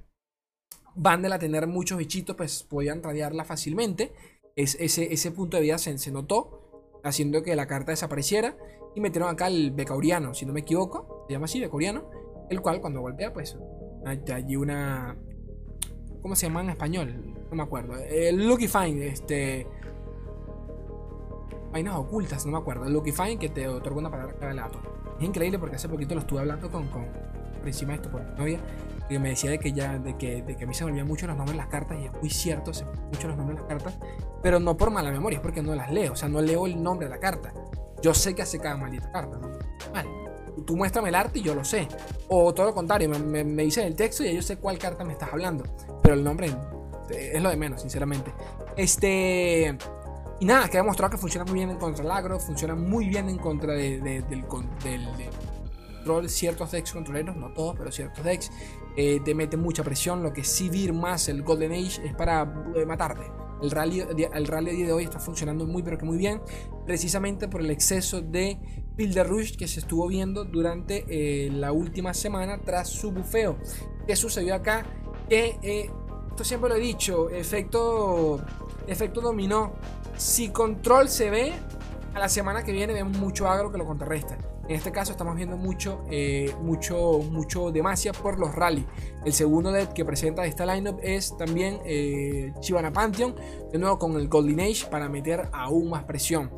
Bandel 0.94 1.32
a 1.32 1.38
tener 1.38 1.66
muchos 1.66 1.98
bichitos. 1.98 2.36
Pues 2.36 2.62
podían 2.62 3.02
radiarla 3.02 3.44
fácilmente. 3.44 4.12
Es, 4.56 4.76
ese, 4.80 5.12
ese 5.12 5.30
punto 5.32 5.56
de 5.56 5.64
vida 5.64 5.78
se, 5.78 5.96
se 5.98 6.10
notó 6.10 6.69
haciendo 7.02 7.42
que 7.42 7.54
la 7.56 7.66
carta 7.66 7.92
desapareciera. 7.92 8.56
Y 8.94 9.00
metieron 9.00 9.28
acá 9.28 9.46
el 9.46 9.70
Becauriano, 9.70 10.34
si 10.34 10.44
no 10.44 10.52
me 10.52 10.60
equivoco, 10.60 11.24
se 11.28 11.34
llama 11.34 11.44
así, 11.44 11.60
Becauriano, 11.60 12.10
el 12.50 12.60
cual 12.60 12.80
cuando 12.80 13.00
golpea, 13.00 13.32
pues 13.32 13.56
allí 14.04 14.56
una. 14.56 15.16
¿Cómo 16.20 16.34
se 16.34 16.46
llama 16.46 16.62
en 16.62 16.70
español? 16.70 17.34
No 17.50 17.56
me 17.56 17.62
acuerdo. 17.62 17.96
El 17.96 18.46
Lucky 18.46 18.66
Fine, 18.66 19.06
este. 19.06 19.66
Vainas 21.70 21.96
ocultas, 21.96 22.44
no 22.46 22.52
me 22.52 22.58
acuerdo. 22.58 22.84
El 22.84 22.92
Lucky 22.92 23.12
Fine 23.12 23.38
que 23.38 23.48
te 23.48 23.68
otorga 23.68 24.00
una 24.00 24.10
palabra 24.10 24.34
clave 24.34 24.60
Es 25.20 25.24
increíble 25.24 25.58
porque 25.58 25.76
hace 25.76 25.88
poquito 25.88 26.14
lo 26.14 26.20
estuve 26.22 26.40
hablando 26.40 26.68
con, 26.68 26.88
con 26.88 27.06
por 27.60 27.68
encima 27.68 27.92
de 27.92 27.96
esto 27.96 28.10
por 28.10 28.24
mi 28.24 28.36
novia 28.36 28.58
que 29.10 29.18
me 29.18 29.30
decía 29.30 29.50
de 29.50 29.58
que 29.58 29.72
ya 29.72 29.98
de 29.98 30.16
que, 30.16 30.42
de 30.42 30.56
que 30.56 30.64
a 30.64 30.66
mí 30.66 30.72
se 30.72 30.84
me 30.84 30.92
olvidan 30.92 31.08
mucho 31.08 31.26
los 31.26 31.36
nombres 31.36 31.56
de 31.56 31.62
las 31.62 31.70
cartas 31.70 31.98
y 32.00 32.06
es 32.06 32.12
muy 32.12 32.30
cierto, 32.30 32.72
se 32.72 32.84
me 32.84 32.92
olvidan 32.92 33.08
mucho 33.08 33.28
los 33.28 33.36
nombres 33.36 33.56
de 33.56 33.62
las 33.62 33.68
cartas, 33.68 33.98
pero 34.42 34.60
no 34.60 34.76
por 34.76 34.90
mala 34.90 35.10
memoria, 35.10 35.38
es 35.38 35.42
porque 35.42 35.62
no 35.62 35.74
las 35.74 35.90
leo, 35.90 36.12
o 36.12 36.16
sea, 36.16 36.28
no 36.28 36.40
leo 36.40 36.66
el 36.66 36.80
nombre 36.80 37.08
de 37.08 37.10
la 37.10 37.20
carta. 37.20 37.52
Yo 38.02 38.14
sé 38.14 38.34
que 38.34 38.42
hace 38.42 38.58
cada 38.60 38.76
maldita 38.76 39.10
carta, 39.10 39.36
¿no? 39.36 39.50
Tú 40.64 40.76
muéstrame 40.76 41.08
el 41.08 41.14
arte 41.14 41.38
y 41.40 41.42
yo 41.42 41.54
lo 41.54 41.64
sé. 41.64 41.88
O 42.28 42.54
todo 42.54 42.66
lo 42.66 42.74
contrario, 42.74 43.08
me, 43.08 43.44
me, 43.44 43.62
dicen 43.62 43.86
el 43.86 43.96
texto 43.96 44.24
y 44.24 44.34
yo 44.34 44.42
sé 44.42 44.58
cuál 44.58 44.78
carta 44.78 45.04
me 45.04 45.12
estás 45.12 45.32
hablando. 45.32 45.64
Pero 46.02 46.14
el 46.14 46.22
nombre 46.22 46.50
es 47.10 47.42
lo 47.42 47.50
de 47.50 47.56
menos, 47.56 47.80
sinceramente. 47.80 48.32
Este. 48.76 49.76
Y 50.38 50.44
nada, 50.46 50.68
que 50.68 50.78
ha 50.78 50.80
demostrado 50.80 51.10
que 51.10 51.18
funciona 51.18 51.44
muy 51.44 51.54
bien 51.54 51.70
en 51.70 51.76
contra 51.76 52.02
del 52.02 52.12
agro, 52.12 52.38
funciona 52.38 52.74
muy 52.74 53.08
bien 53.08 53.28
en 53.28 53.38
contra 53.38 53.74
de, 53.74 54.00
del, 54.00 54.26
del, 54.28 54.44
control, 56.00 56.28
ciertos 56.28 56.70
decks 56.70 56.92
controleros, 56.92 57.36
no 57.36 57.52
todos, 57.52 57.76
pero 57.78 57.92
ciertos 57.92 58.24
decks. 58.24 58.50
Eh, 58.96 59.20
te 59.24 59.34
mete 59.34 59.56
mucha 59.56 59.84
presión. 59.84 60.22
Lo 60.22 60.32
que 60.32 60.44
sí 60.44 60.68
vir 60.68 60.92
más 60.92 61.28
el 61.28 61.42
Golden 61.42 61.72
Age 61.72 62.06
es 62.06 62.14
para 62.14 62.42
eh, 62.74 62.84
matarte. 62.86 63.22
El 63.62 63.70
rally, 63.70 64.00
el 64.00 64.46
rally 64.46 64.82
de 64.82 64.92
hoy 64.92 65.04
está 65.04 65.20
funcionando 65.20 65.66
muy 65.66 65.82
pero 65.82 65.98
que 65.98 66.06
muy 66.06 66.16
bien, 66.16 66.40
precisamente 66.86 67.46
por 67.46 67.60
el 67.60 67.70
exceso 67.70 68.22
de 68.22 68.58
Builder 68.96 69.26
Rush 69.26 69.54
que 69.54 69.68
se 69.68 69.80
estuvo 69.80 70.08
viendo 70.08 70.46
durante 70.46 71.04
eh, 71.08 71.50
la 71.50 71.70
última 71.70 72.14
semana 72.14 72.58
tras 72.58 72.88
su 72.88 73.12
bufeo. 73.12 73.58
¿Qué 74.06 74.16
sucedió 74.16 74.54
acá? 74.54 74.86
Que 75.28 75.58
esto 76.30 76.42
siempre 76.42 76.70
lo 76.70 76.76
he 76.76 76.80
dicho, 76.80 77.28
efecto, 77.28 78.40
efecto 78.86 79.20
dominó. 79.20 79.74
Si 80.16 80.48
control 80.48 81.10
se 81.10 81.28
ve, 81.28 81.52
a 82.14 82.18
la 82.18 82.28
semana 82.28 82.64
que 82.64 82.72
viene 82.72 82.92
vemos 82.92 83.18
mucho 83.18 83.46
agro 83.46 83.70
que 83.70 83.78
lo 83.78 83.84
contrarresta. 83.84 84.38
En 84.70 84.76
este 84.76 84.92
caso 84.92 85.10
estamos 85.10 85.34
viendo 85.34 85.56
mucho, 85.56 86.04
eh, 86.12 86.54
mucho, 86.62 87.18
mucho 87.28 87.72
demasia 87.72 88.12
por 88.12 88.38
los 88.38 88.54
rally. 88.54 88.86
El 89.24 89.32
segundo 89.32 89.72
deck 89.72 89.92
que 89.92 90.04
presenta 90.04 90.46
esta 90.46 90.64
lineup 90.64 91.00
es 91.02 91.36
también 91.36 91.80
eh, 91.84 92.52
Chivana 92.60 92.92
Pantheon, 92.92 93.34
de 93.72 93.78
nuevo 93.80 93.98
con 93.98 94.14
el 94.14 94.28
Golden 94.28 94.60
Age 94.60 94.86
para 94.88 95.08
meter 95.08 95.48
aún 95.52 95.90
más 95.90 96.04
presión. 96.04 96.52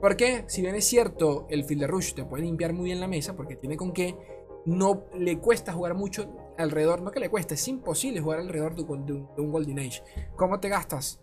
Porque 0.00 0.44
si 0.46 0.62
bien 0.62 0.76
es 0.76 0.86
cierto, 0.86 1.46
el 1.50 1.62
Field 1.66 1.84
Rush 1.84 2.14
te 2.14 2.24
puede 2.24 2.44
limpiar 2.44 2.72
muy 2.72 2.86
bien 2.86 3.00
la 3.00 3.06
mesa, 3.06 3.36
porque 3.36 3.54
tiene 3.54 3.76
con 3.76 3.92
qué, 3.92 4.16
no 4.64 5.04
le 5.18 5.38
cuesta 5.38 5.74
jugar 5.74 5.92
mucho 5.92 6.54
alrededor, 6.56 7.02
no 7.02 7.10
que 7.10 7.20
le 7.20 7.28
cueste, 7.28 7.52
es 7.52 7.68
imposible 7.68 8.22
jugar 8.22 8.38
alrededor 8.38 8.76
de, 8.76 8.82
un 8.82 9.52
Golden 9.52 9.78
Age. 9.80 10.02
¿Cómo 10.36 10.58
te 10.58 10.70
gastas 10.70 11.20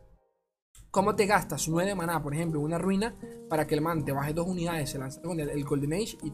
¿Cómo 0.95 1.13
te 1.13 1.25
gastas 1.25 1.67
9 1.67 1.89
de 1.89 1.93
maná, 1.93 2.23
por 2.23 2.33
ejemplo, 2.33 2.61
una 2.61 2.77
ruina 2.77 3.13
para 3.49 3.67
que 3.67 3.75
el 3.75 3.81
man 3.81 4.05
te 4.05 4.13
baje 4.13 4.31
dos 4.31 4.47
unidades, 4.47 4.91
se 4.91 4.97
lance 4.97 5.19
con 5.21 5.37
el, 5.41 5.65
Golden 5.65 5.91
Age 5.91 6.17
y 6.23 6.31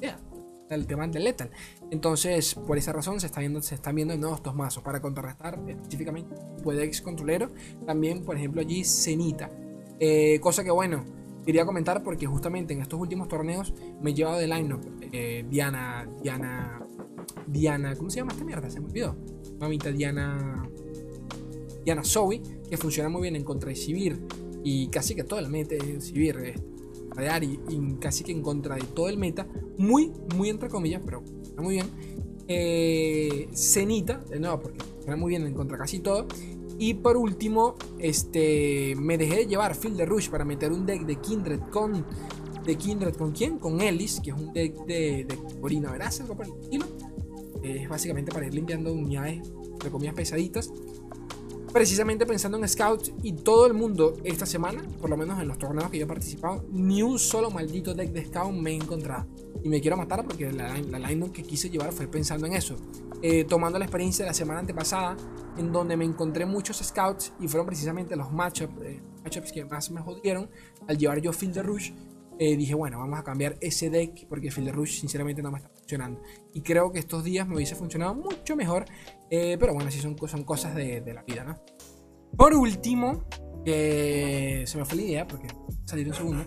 yeah, 0.00 0.18
el 0.70 0.88
tema 0.88 1.06
del 1.06 1.22
Lethal? 1.22 1.50
Entonces, 1.88 2.56
por 2.56 2.78
esa 2.78 2.92
razón 2.92 3.20
se, 3.20 3.26
está 3.26 3.38
viendo, 3.38 3.62
se 3.62 3.76
están 3.76 3.94
viendo 3.94 4.16
nuevos 4.16 4.42
dos 4.42 4.56
mazos 4.56 4.82
para 4.82 5.00
contrarrestar 5.00 5.60
específicamente 5.68 6.34
puede 6.64 6.82
ex 6.82 7.00
controlero. 7.00 7.52
También, 7.86 8.24
por 8.24 8.36
ejemplo, 8.36 8.60
allí 8.60 8.82
Cenita. 8.82 9.48
Eh, 10.00 10.40
cosa 10.40 10.64
que 10.64 10.72
bueno, 10.72 11.04
quería 11.46 11.64
comentar 11.64 12.02
porque 12.02 12.26
justamente 12.26 12.74
en 12.74 12.82
estos 12.82 12.98
últimos 12.98 13.28
torneos 13.28 13.72
me 14.02 14.10
he 14.10 14.14
llevado 14.14 14.38
de 14.38 14.48
lineup 14.48 14.82
eh, 15.12 15.46
Diana, 15.48 16.08
Diana, 16.20 16.84
Diana, 17.46 17.94
¿cómo 17.94 18.10
se 18.10 18.16
llama 18.16 18.32
esta 18.32 18.44
mierda? 18.44 18.68
Se 18.68 18.80
me 18.80 18.86
olvidó. 18.86 19.14
Mamita 19.60 19.92
Diana. 19.92 20.68
Diana 21.84 22.02
Zoe, 22.04 22.40
que 22.68 22.76
funciona 22.76 23.08
muy 23.08 23.22
bien 23.22 23.36
en 23.36 23.44
contra 23.44 23.68
de 23.68 23.76
Sivir 23.76 24.20
y 24.62 24.88
casi 24.88 25.14
que 25.14 25.24
todo 25.24 25.38
el 25.38 25.48
meta 25.50 25.74
Sivir, 26.00 26.36
eh, 26.42 26.54
y, 27.42 27.74
y, 27.74 27.94
casi 28.00 28.24
que 28.24 28.32
en 28.32 28.42
contra 28.42 28.76
de 28.76 28.82
todo 28.82 29.08
el 29.08 29.18
meta, 29.18 29.46
muy, 29.78 30.10
muy 30.36 30.48
entre 30.48 30.68
comillas, 30.68 31.02
pero 31.04 31.22
funciona 31.22 31.62
muy 31.62 31.74
bien. 31.74 31.86
Eh, 32.48 33.48
Cenita, 33.54 34.18
de 34.28 34.40
nuevo, 34.40 34.60
porque 34.60 34.82
funciona 34.82 35.16
muy 35.16 35.30
bien 35.30 35.46
en 35.46 35.54
contra 35.54 35.78
casi 35.78 36.00
todo. 36.00 36.26
Y 36.78 36.94
por 36.94 37.16
último, 37.16 37.76
este, 37.98 38.94
me 38.96 39.16
dejé 39.16 39.36
de 39.36 39.46
llevar 39.46 39.76
Field 39.76 39.96
de 39.96 40.06
Rush 40.06 40.28
para 40.28 40.44
meter 40.44 40.72
un 40.72 40.86
deck 40.86 41.04
de 41.06 41.16
Kindred 41.16 41.60
con. 41.70 42.04
¿De 42.64 42.76
Kindred 42.76 43.14
con 43.14 43.32
quién? 43.32 43.58
Con 43.58 43.80
Ellis, 43.82 44.20
que 44.20 44.30
es 44.30 44.36
un 44.36 44.52
deck 44.52 44.74
de, 44.86 45.26
de 45.28 45.38
Corina 45.60 45.92
Verás, 45.92 46.20
algo 46.20 46.34
por 46.34 46.46
el 46.46 46.52
estilo. 46.62 46.86
Es 47.62 47.88
básicamente 47.88 48.32
para 48.32 48.46
ir 48.46 48.54
limpiando 48.54 48.92
unidades, 48.92 49.42
de 49.82 49.90
comillas 49.90 50.14
pesaditas 50.14 50.72
precisamente 51.74 52.24
pensando 52.24 52.56
en 52.56 52.68
Scouts 52.68 53.12
y 53.24 53.32
todo 53.32 53.66
el 53.66 53.74
mundo 53.74 54.16
esta 54.22 54.46
semana, 54.46 54.80
por 55.00 55.10
lo 55.10 55.16
menos 55.16 55.40
en 55.42 55.48
los 55.48 55.58
torneos 55.58 55.90
que 55.90 55.98
yo 55.98 56.04
he 56.04 56.06
participado, 56.06 56.64
ni 56.70 57.02
un 57.02 57.18
solo 57.18 57.50
maldito 57.50 57.94
deck 57.94 58.12
de 58.12 58.24
Scout 58.26 58.54
me 58.54 58.70
he 58.70 58.74
encontrado. 58.76 59.26
Y 59.64 59.68
me 59.68 59.80
quiero 59.80 59.96
matar 59.96 60.24
porque 60.24 60.52
la, 60.52 60.78
la 60.78 60.98
line 61.00 61.32
que 61.32 61.42
quise 61.42 61.68
llevar 61.68 61.92
fue 61.92 62.06
pensando 62.06 62.46
en 62.46 62.52
eso. 62.52 62.76
Eh, 63.22 63.44
tomando 63.44 63.76
la 63.80 63.86
experiencia 63.86 64.24
de 64.24 64.30
la 64.30 64.34
semana 64.34 64.60
antepasada, 64.60 65.16
en 65.58 65.72
donde 65.72 65.96
me 65.96 66.04
encontré 66.04 66.46
muchos 66.46 66.76
Scouts 66.76 67.32
y 67.40 67.48
fueron 67.48 67.66
precisamente 67.66 68.14
los 68.14 68.30
matchups, 68.30 68.80
eh, 68.82 69.02
matchups 69.24 69.50
que 69.50 69.64
más 69.64 69.90
me 69.90 70.00
jodieron 70.00 70.48
al 70.86 70.96
llevar 70.96 71.20
yo 71.20 71.32
Field 71.32 71.54
de 71.54 71.62
Rush. 71.64 71.90
Eh, 72.38 72.56
dije, 72.56 72.74
bueno, 72.74 72.98
vamos 72.98 73.18
a 73.18 73.22
cambiar 73.22 73.56
ese 73.60 73.90
deck 73.90 74.26
porque 74.28 74.50
Field 74.50 74.70
Rush 74.70 75.00
sinceramente 75.00 75.42
no 75.42 75.50
me 75.50 75.58
está 75.58 75.68
funcionando. 75.68 76.20
Y 76.52 76.62
creo 76.62 76.90
que 76.92 76.98
estos 76.98 77.22
días 77.24 77.46
me 77.46 77.54
hubiese 77.54 77.74
funcionado 77.74 78.14
mucho 78.14 78.56
mejor 78.56 78.86
eh, 79.36 79.56
pero 79.58 79.74
bueno, 79.74 79.90
sí 79.90 79.98
son, 80.00 80.14
cosas 80.14 80.76
de, 80.76 81.02
la 81.12 81.22
vida, 81.22 81.42
¿no? 81.42 81.58
Por 82.36 82.54
último, 82.54 83.24
que 83.64 84.64
se 84.64 84.78
me 84.78 84.84
fue 84.84 84.96
la 84.96 85.02
idea, 85.02 85.26
porque 85.26 85.48
salir 85.84 86.06
un 86.06 86.14
segundo. 86.14 86.44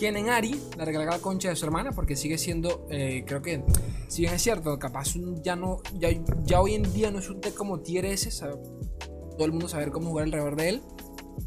en 0.00 0.28
Ari 0.30 0.58
la 0.78 0.86
regaló 0.86 1.10
la 1.10 1.18
concha 1.18 1.50
de 1.50 1.56
su 1.56 1.66
hermana 1.66 1.92
porque 1.92 2.16
sigue 2.16 2.38
siendo, 2.38 2.86
eh, 2.88 3.24
creo 3.26 3.42
que, 3.42 3.62
si 4.08 4.22
bien 4.22 4.32
es 4.32 4.40
cierto, 4.40 4.78
capaz 4.78 5.14
ya 5.42 5.54
no, 5.54 5.82
ya, 5.98 6.08
ya 6.44 6.62
hoy 6.62 6.74
en 6.74 6.90
día 6.94 7.10
no 7.10 7.18
es 7.18 7.28
un 7.28 7.42
deck 7.42 7.52
como 7.52 7.80
tier 7.80 8.06
S, 8.06 8.30
todo 8.40 9.44
el 9.44 9.52
mundo 9.52 9.68
saber 9.68 9.90
cómo 9.90 10.08
jugar 10.08 10.24
alrededor 10.24 10.56
de 10.56 10.68
él, 10.70 10.82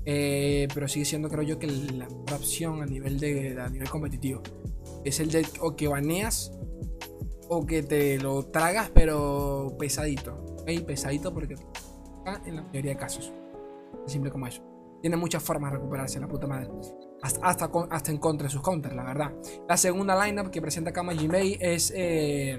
eh, 0.05 0.67
pero 0.73 0.87
sigue 0.87 1.05
siendo, 1.05 1.29
creo 1.29 1.43
yo, 1.43 1.59
que 1.59 1.67
la 1.67 2.07
opción 2.35 2.81
a 2.81 2.85
nivel, 2.85 3.19
de, 3.19 3.59
a 3.59 3.69
nivel 3.69 3.89
competitivo. 3.89 4.41
Es 5.03 5.19
el 5.19 5.31
deck 5.31 5.47
o 5.61 5.75
que 5.75 5.87
baneas 5.87 6.51
o 7.49 7.65
que 7.65 7.83
te 7.83 8.17
lo 8.19 8.45
tragas, 8.47 8.89
pero 8.89 9.75
pesadito 9.77 10.43
pesadito 10.85 11.33
porque 11.33 11.55
en 12.45 12.55
la 12.55 12.61
mayoría 12.63 12.91
de 12.91 12.97
casos. 12.97 13.31
Simple 14.05 14.31
como 14.31 14.47
eso. 14.47 14.61
Tiene 15.01 15.17
muchas 15.17 15.43
formas 15.43 15.71
de 15.71 15.77
recuperarse, 15.77 16.19
la 16.19 16.27
puta 16.27 16.47
madre. 16.47 16.69
Hasta, 17.21 17.69
hasta, 17.89 18.11
en 18.11 18.17
contra 18.17 18.47
de 18.47 18.51
sus 18.51 18.61
counters, 18.61 18.95
la 18.95 19.03
verdad. 19.03 19.33
La 19.67 19.77
segunda 19.77 20.25
lineup 20.25 20.49
que 20.49 20.61
presenta 20.61 20.91
acá 20.91 21.03
Majin 21.03 21.33
es 21.33 21.91
eh, 21.95 22.57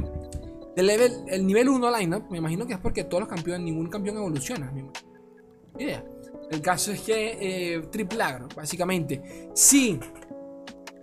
el 0.76 1.46
nivel 1.46 1.68
1 1.68 1.98
lineup. 1.98 2.30
Me 2.30 2.38
imagino 2.38 2.66
que 2.66 2.74
es 2.74 2.78
porque 2.78 3.04
todos 3.04 3.20
los 3.20 3.28
campeones, 3.28 3.64
ningún 3.64 3.88
campeón 3.88 4.18
evoluciona. 4.18 4.72
Idea. 5.78 6.04
El 6.50 6.60
caso 6.60 6.92
es 6.92 7.00
que 7.00 7.38
eh, 7.40 7.80
triple 7.90 8.24
básicamente. 8.54 9.50
Si 9.54 9.98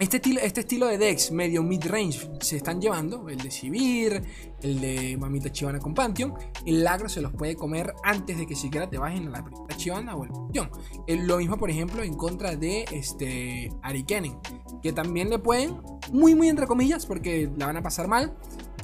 este 0.01 0.17
estilo, 0.17 0.39
este 0.41 0.61
estilo 0.61 0.87
de 0.87 0.97
decks 0.97 1.31
medio 1.31 1.61
mid-range 1.61 2.27
se 2.39 2.57
están 2.57 2.81
llevando, 2.81 3.29
el 3.29 3.37
de 3.37 3.51
Sivir, 3.51 4.23
el 4.63 4.81
de 4.81 5.15
Mamita 5.15 5.51
Chivana 5.51 5.77
con 5.77 5.93
Pantheon, 5.93 6.33
el 6.65 6.87
agro 6.87 7.07
se 7.07 7.21
los 7.21 7.31
puede 7.33 7.55
comer 7.55 7.93
antes 8.03 8.39
de 8.39 8.47
que 8.47 8.55
siquiera 8.55 8.89
te 8.89 8.97
bajen 8.97 9.27
a 9.27 9.29
la 9.29 9.43
primera 9.45 9.77
Chivana 9.77 10.15
o 10.15 10.23
el 10.23 10.31
Pantheon. 10.31 10.71
Lo 11.07 11.37
mismo, 11.37 11.57
por 11.57 11.69
ejemplo, 11.69 12.01
en 12.01 12.15
contra 12.15 12.55
de 12.55 12.85
este 12.91 13.69
Arikenen, 13.83 14.39
que 14.81 14.91
también 14.91 15.29
le 15.29 15.37
pueden, 15.37 15.79
muy 16.11 16.33
muy 16.33 16.49
entre 16.49 16.65
comillas, 16.65 17.05
porque 17.05 17.51
la 17.55 17.67
van 17.67 17.77
a 17.77 17.83
pasar 17.83 18.07
mal, 18.07 18.35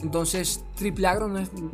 entonces, 0.03 0.63
triple 0.75 1.07
agro 1.07 1.31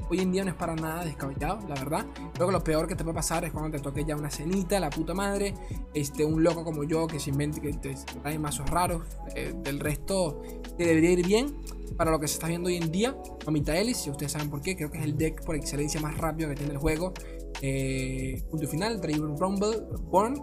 hoy 0.10 0.20
en 0.20 0.32
día 0.32 0.44
no 0.44 0.52
es 0.52 0.56
para 0.56 0.76
nada 0.76 1.04
descabellado, 1.04 1.60
la 1.68 1.76
verdad. 1.76 2.06
Creo 2.34 2.48
que 2.48 2.54
lo 2.54 2.64
peor 2.64 2.88
que 2.88 2.96
te 2.96 3.04
puede 3.04 3.16
pasar 3.16 3.44
es 3.44 3.52
cuando 3.52 3.76
te 3.78 3.84
toque 3.84 4.06
ya 4.06 4.16
una 4.16 4.30
cenita, 4.30 4.80
la 4.80 4.90
puta 4.90 5.14
madre. 5.14 5.54
Este, 5.94 6.24
un 6.24 6.44
loco 6.44 6.64
como 6.64 6.84
yo 6.84 7.08
que 7.08 7.20
se 7.20 7.32
invente 7.32 7.60
que 7.60 7.74
te 7.74 7.96
trae 8.22 8.40
mazos 8.40 8.70
raros. 8.70 9.04
Eh, 9.36 9.54
del 9.64 9.80
resto 9.80 10.42
te 10.78 10.86
debería 10.86 11.12
ir 11.12 11.26
bien. 11.26 11.56
para 11.98 12.10
lo 12.10 12.20
que 12.20 12.28
se 12.28 12.36
está 12.36 12.48
viendo 12.48 12.70
hoy 12.70 12.78
en 12.78 12.92
día. 12.92 13.16
Mamita 13.46 13.78
Ellis, 13.78 13.98
si 13.98 14.10
ustedes 14.10 14.32
saben 14.32 14.50
por 14.50 14.62
qué, 14.62 14.76
creo 14.76 14.90
que 14.90 14.98
es 14.98 15.04
el 15.04 15.18
deck 15.18 15.44
por 15.46 15.56
excelencia 15.56 16.02
más 16.02 16.18
rápido 16.18 16.50
que 16.50 16.56
tiene 16.56 16.72
el 16.72 16.80
juego. 16.80 17.14
Eh, 17.62 18.42
punto 18.50 18.68
final, 18.68 19.00
Draven 19.00 19.38
Rumble, 19.38 19.82
Born. 20.10 20.42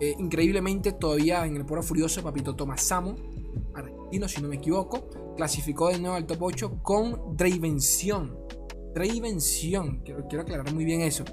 Eh, 0.00 0.14
increíblemente, 0.18 0.92
todavía 0.92 1.46
en 1.46 1.56
el 1.56 1.64
Poro 1.64 1.82
Furioso, 1.82 2.22
Papito 2.22 2.54
Tomasamo, 2.54 3.14
argentino, 3.74 4.28
si 4.28 4.42
no 4.42 4.48
me 4.48 4.56
equivoco, 4.56 5.08
clasificó 5.36 5.88
de 5.88 5.98
nuevo 5.98 6.16
al 6.16 6.26
top 6.26 6.42
8 6.42 6.82
con 6.82 7.36
Dravención. 7.36 8.38
Dravención, 8.94 10.02
quiero, 10.04 10.26
quiero 10.28 10.42
aclarar 10.42 10.72
muy 10.72 10.84
bien 10.84 11.00
eso. 11.00 11.24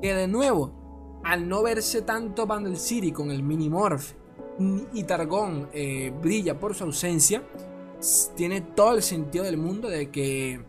Que 0.00 0.14
de 0.14 0.28
nuevo, 0.28 1.20
al 1.24 1.48
no 1.48 1.62
verse 1.62 2.02
tanto 2.02 2.46
Bundle 2.46 2.76
City 2.76 3.12
con 3.12 3.30
el 3.30 3.42
Minimorph 3.42 4.12
y 4.92 5.04
Targón 5.04 5.68
eh, 5.72 6.12
brilla 6.20 6.58
por 6.58 6.74
su 6.74 6.84
ausencia, 6.84 7.42
tiene 8.34 8.60
todo 8.60 8.94
el 8.94 9.02
sentido 9.02 9.44
del 9.44 9.56
mundo 9.56 9.88
de 9.88 10.10
que 10.10 10.64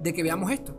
de 0.00 0.12
que 0.14 0.22
veamos 0.22 0.50
esto. 0.50 0.76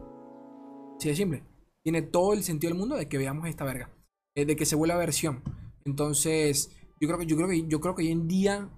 Sí, 1.00 1.10
es 1.10 1.18
simple. 1.18 1.44
Tiene 1.84 2.01
todo 2.01 2.34
el 2.34 2.44
sentido 2.44 2.72
del 2.72 2.80
mundo 2.80 2.96
de 2.96 3.08
que 3.08 3.18
veamos 3.18 3.48
esta 3.48 3.63
verga. 3.63 3.90
Eh, 4.36 4.46
de 4.46 4.56
que 4.56 4.66
se 4.66 4.75
vuelva 4.75 4.98
versión. 4.98 5.44
Entonces, 5.86 6.72
yo 7.00 7.08
creo 7.08 7.20
que 7.20 7.25
yo 7.25 7.36
creo 7.36 7.50
que 7.50 7.68
yo 7.68 7.80
creo 7.80 7.96
que 7.96 8.04
hoy 8.04 8.12
en 8.12 8.28
día 8.28 8.70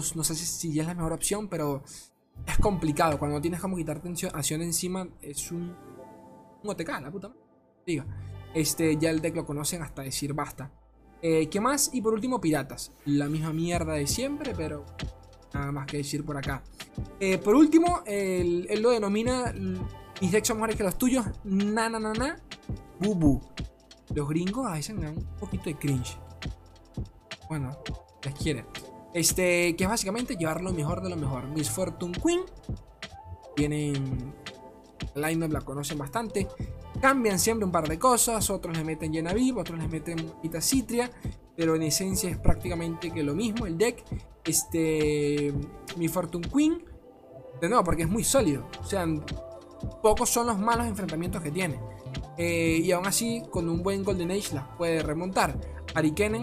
sé 0.00 0.34
si 0.34 0.72
ya 0.72 0.82
es 0.82 0.88
la 0.88 0.94
mejor 0.94 1.12
opción, 1.12 1.48
pero 1.48 1.82
es 2.46 2.58
complicado. 2.58 3.18
Cuando 3.18 3.40
tienes 3.40 3.60
como 3.60 3.76
quitarte 3.76 4.08
acción 4.32 4.62
encima, 4.62 5.08
es 5.20 5.50
un, 5.50 5.74
un 6.62 6.70
OTK, 6.70 6.88
la 7.00 7.10
puta 7.10 7.32
Diga. 7.86 8.06
Este, 8.54 8.96
ya 8.96 9.10
el 9.10 9.20
deck 9.20 9.36
lo 9.36 9.46
conocen 9.46 9.82
hasta 9.82 10.02
decir 10.02 10.34
basta. 10.34 10.70
Eh, 11.22 11.48
¿Qué 11.48 11.60
más? 11.60 11.90
Y 11.92 12.00
por 12.00 12.14
último, 12.14 12.40
piratas. 12.40 12.92
La 13.04 13.28
misma 13.28 13.52
mierda 13.52 13.94
de 13.94 14.06
siempre, 14.06 14.54
pero 14.56 14.84
nada 15.54 15.72
más 15.72 15.86
que 15.86 15.98
decir 15.98 16.24
por 16.24 16.36
acá. 16.36 16.62
Eh, 17.18 17.38
por 17.38 17.54
último, 17.54 18.02
él, 18.06 18.68
lo 18.80 18.90
denomina 18.90 19.52
mis 20.20 20.32
decks 20.32 20.48
son 20.48 20.58
mejores 20.58 20.76
que 20.76 20.82
los 20.82 20.98
tuyos. 20.98 21.24
Na, 21.44 21.88
na, 21.88 21.98
na, 21.98 22.12
na. 22.12 22.36
Bubu. 22.98 23.40
Los 24.14 24.28
gringos 24.28 24.66
a 24.66 24.72
veces 24.72 24.94
me 24.94 25.04
dan 25.04 25.16
un 25.16 25.36
poquito 25.38 25.64
de 25.64 25.76
cringe. 25.76 26.18
Bueno, 27.48 27.76
les 28.22 28.34
quiere. 28.34 28.64
Este, 29.12 29.74
que 29.76 29.84
es 29.84 29.90
básicamente 29.90 30.36
llevar 30.36 30.62
lo 30.62 30.72
mejor 30.72 31.02
de 31.02 31.10
lo 31.10 31.16
mejor. 31.16 31.46
Miss 31.48 31.70
Fortune 31.70 32.16
Queen. 32.22 32.40
Tienen. 33.56 34.34
Line-up 35.14 35.52
la 35.52 35.60
conocen 35.60 35.98
bastante. 35.98 36.46
Cambian 37.00 37.38
siempre 37.38 37.64
un 37.64 37.72
par 37.72 37.88
de 37.88 37.98
cosas, 37.98 38.50
otros 38.50 38.76
le 38.76 38.84
meten 38.84 39.12
Viv, 39.34 39.58
otros 39.58 39.78
le 39.78 39.88
meten 39.88 40.32
Citria, 40.60 41.10
pero 41.56 41.74
en 41.74 41.82
esencia 41.82 42.28
es 42.28 42.36
prácticamente 42.36 43.10
que 43.10 43.22
lo 43.22 43.34
mismo 43.34 43.66
el 43.66 43.78
deck. 43.78 44.04
Este, 44.44 45.52
mi 45.96 46.08
Fortune 46.08 46.48
Queen, 46.48 46.84
de 47.60 47.68
nuevo, 47.68 47.84
porque 47.84 48.02
es 48.02 48.08
muy 48.08 48.24
sólido. 48.24 48.68
O 48.80 48.84
sea, 48.84 49.06
pocos 50.02 50.28
son 50.28 50.46
los 50.46 50.58
malos 50.58 50.86
enfrentamientos 50.86 51.42
que 51.42 51.50
tiene. 51.50 51.80
Eh, 52.36 52.80
y 52.82 52.92
aún 52.92 53.06
así, 53.06 53.42
con 53.50 53.68
un 53.68 53.82
buen 53.82 54.04
Golden 54.04 54.30
Age 54.30 54.54
las 54.54 54.64
puede 54.76 55.02
remontar. 55.02 55.58
Arikenen, 55.94 56.42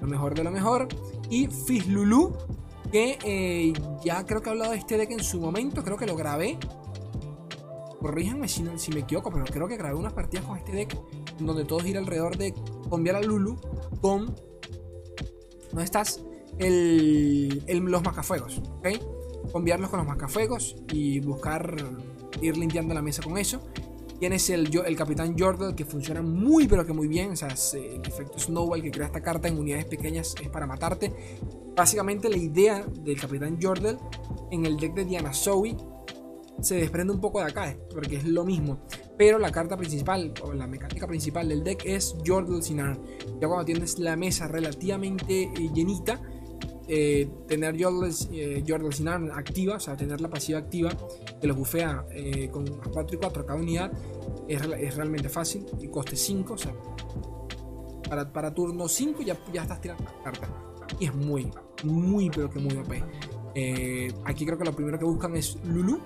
lo 0.00 0.06
mejor 0.06 0.34
de 0.34 0.44
lo 0.44 0.50
mejor. 0.50 0.88
Y 1.30 1.48
Lulu 1.88 2.32
que 2.90 3.18
eh, 3.24 3.72
ya 4.04 4.24
creo 4.24 4.40
que 4.40 4.48
he 4.48 4.52
hablado 4.52 4.70
de 4.70 4.78
este 4.78 4.96
deck 4.96 5.10
en 5.10 5.24
su 5.24 5.40
momento, 5.40 5.82
creo 5.82 5.96
que 5.96 6.06
lo 6.06 6.14
grabé 6.14 6.58
corríjanme 8.04 8.48
si, 8.48 8.62
me 8.62 9.00
equivoco, 9.00 9.30
pero 9.30 9.46
creo 9.46 9.66
que 9.66 9.78
grabé 9.78 9.94
unas 9.94 10.12
partidas 10.12 10.44
con 10.44 10.58
este 10.58 10.72
deck 10.72 10.94
donde 11.38 11.64
todo 11.64 11.80
gira 11.80 12.00
alrededor 12.00 12.36
de 12.36 12.52
cambiar 12.90 13.16
a 13.16 13.22
Lulu 13.22 13.56
con. 14.02 14.34
¿Dónde 15.70 15.84
estás? 15.84 16.22
El, 16.58 17.64
los 17.66 18.02
macafuegos, 18.02 18.60
¿ok? 18.76 18.88
Conviarlos 19.52 19.88
con 19.88 20.00
los 20.00 20.06
macafuegos 20.06 20.76
y 20.92 21.20
buscar 21.20 21.76
ir 22.42 22.58
limpiando 22.58 22.92
la 22.92 23.00
mesa 23.00 23.22
con 23.22 23.38
eso. 23.38 23.62
Tienes 24.18 24.48
el, 24.50 24.70
el 24.86 24.96
Capitán 24.96 25.36
Jordal 25.38 25.74
que 25.74 25.84
funciona 25.84 26.22
muy 26.22 26.66
pero 26.66 26.86
que 26.86 26.92
muy 26.92 27.08
bien. 27.08 27.32
O 27.32 27.36
sea, 27.36 27.48
el 27.48 28.00
efecto 28.06 28.38
Snowball 28.38 28.82
que 28.82 28.90
crea 28.90 29.06
esta 29.06 29.20
carta 29.20 29.48
en 29.48 29.58
unidades 29.58 29.86
pequeñas 29.86 30.34
es 30.40 30.48
para 30.48 30.66
matarte. 30.66 31.12
Básicamente 31.76 32.28
la 32.28 32.36
idea 32.36 32.84
del 32.84 33.20
Capitán 33.20 33.58
Jordal 33.60 33.98
en 34.50 34.64
el 34.64 34.76
deck 34.76 34.94
de 34.94 35.04
Diana 35.04 35.32
Zoe 35.32 35.76
se 36.60 36.76
desprende 36.76 37.12
un 37.12 37.20
poco 37.20 37.40
de 37.40 37.46
acá, 37.46 37.76
porque 37.92 38.16
es 38.16 38.24
lo 38.24 38.44
mismo. 38.44 38.78
Pero 39.16 39.38
la 39.38 39.50
carta 39.50 39.76
principal, 39.76 40.32
o 40.42 40.52
la 40.52 40.66
mecánica 40.66 41.06
principal 41.06 41.48
del 41.48 41.64
deck 41.64 41.84
es 41.84 42.16
Jordal 42.24 42.62
Sinar. 42.62 42.98
Ya 43.40 43.48
cuando 43.48 43.64
tienes 43.64 43.98
la 43.98 44.16
mesa 44.16 44.48
relativamente 44.48 45.42
eh, 45.44 45.70
llenita, 45.72 46.20
eh, 46.88 47.28
tener 47.48 47.80
Jordal, 47.80 48.10
eh, 48.32 48.92
Sinar 48.92 49.22
activa, 49.32 49.76
o 49.76 49.80
sea, 49.80 49.96
tener 49.96 50.20
la 50.20 50.28
pasiva 50.28 50.58
activa, 50.58 50.90
que 51.40 51.46
los 51.46 51.56
bufea 51.56 52.06
con 52.50 52.64
4 52.92 53.16
y 53.16 53.18
4 53.18 53.46
cada 53.46 53.58
unidad, 53.58 53.92
es, 54.48 54.94
realmente 54.96 55.28
fácil. 55.28 55.66
Y 55.80 55.88
coste 55.88 56.16
5, 56.16 56.52
o 56.54 56.58
sea, 56.58 56.74
para, 58.08 58.32
para 58.32 58.54
turno 58.54 58.88
5 58.88 59.22
ya, 59.22 59.36
ya 59.52 59.62
estás 59.62 59.80
tirando 59.80 60.04
la 60.04 60.22
carta. 60.22 60.48
Y 60.98 61.06
es 61.06 61.14
muy, 61.14 61.50
muy, 61.84 62.30
pero 62.30 62.50
que 62.50 62.58
muy 62.58 62.76
OP. 62.76 62.92
aquí 64.24 64.44
creo 64.44 64.58
que 64.58 64.64
lo 64.64 64.72
primero 64.72 64.98
que 64.98 65.04
buscan 65.04 65.36
es 65.36 65.56
Lulu, 65.64 66.00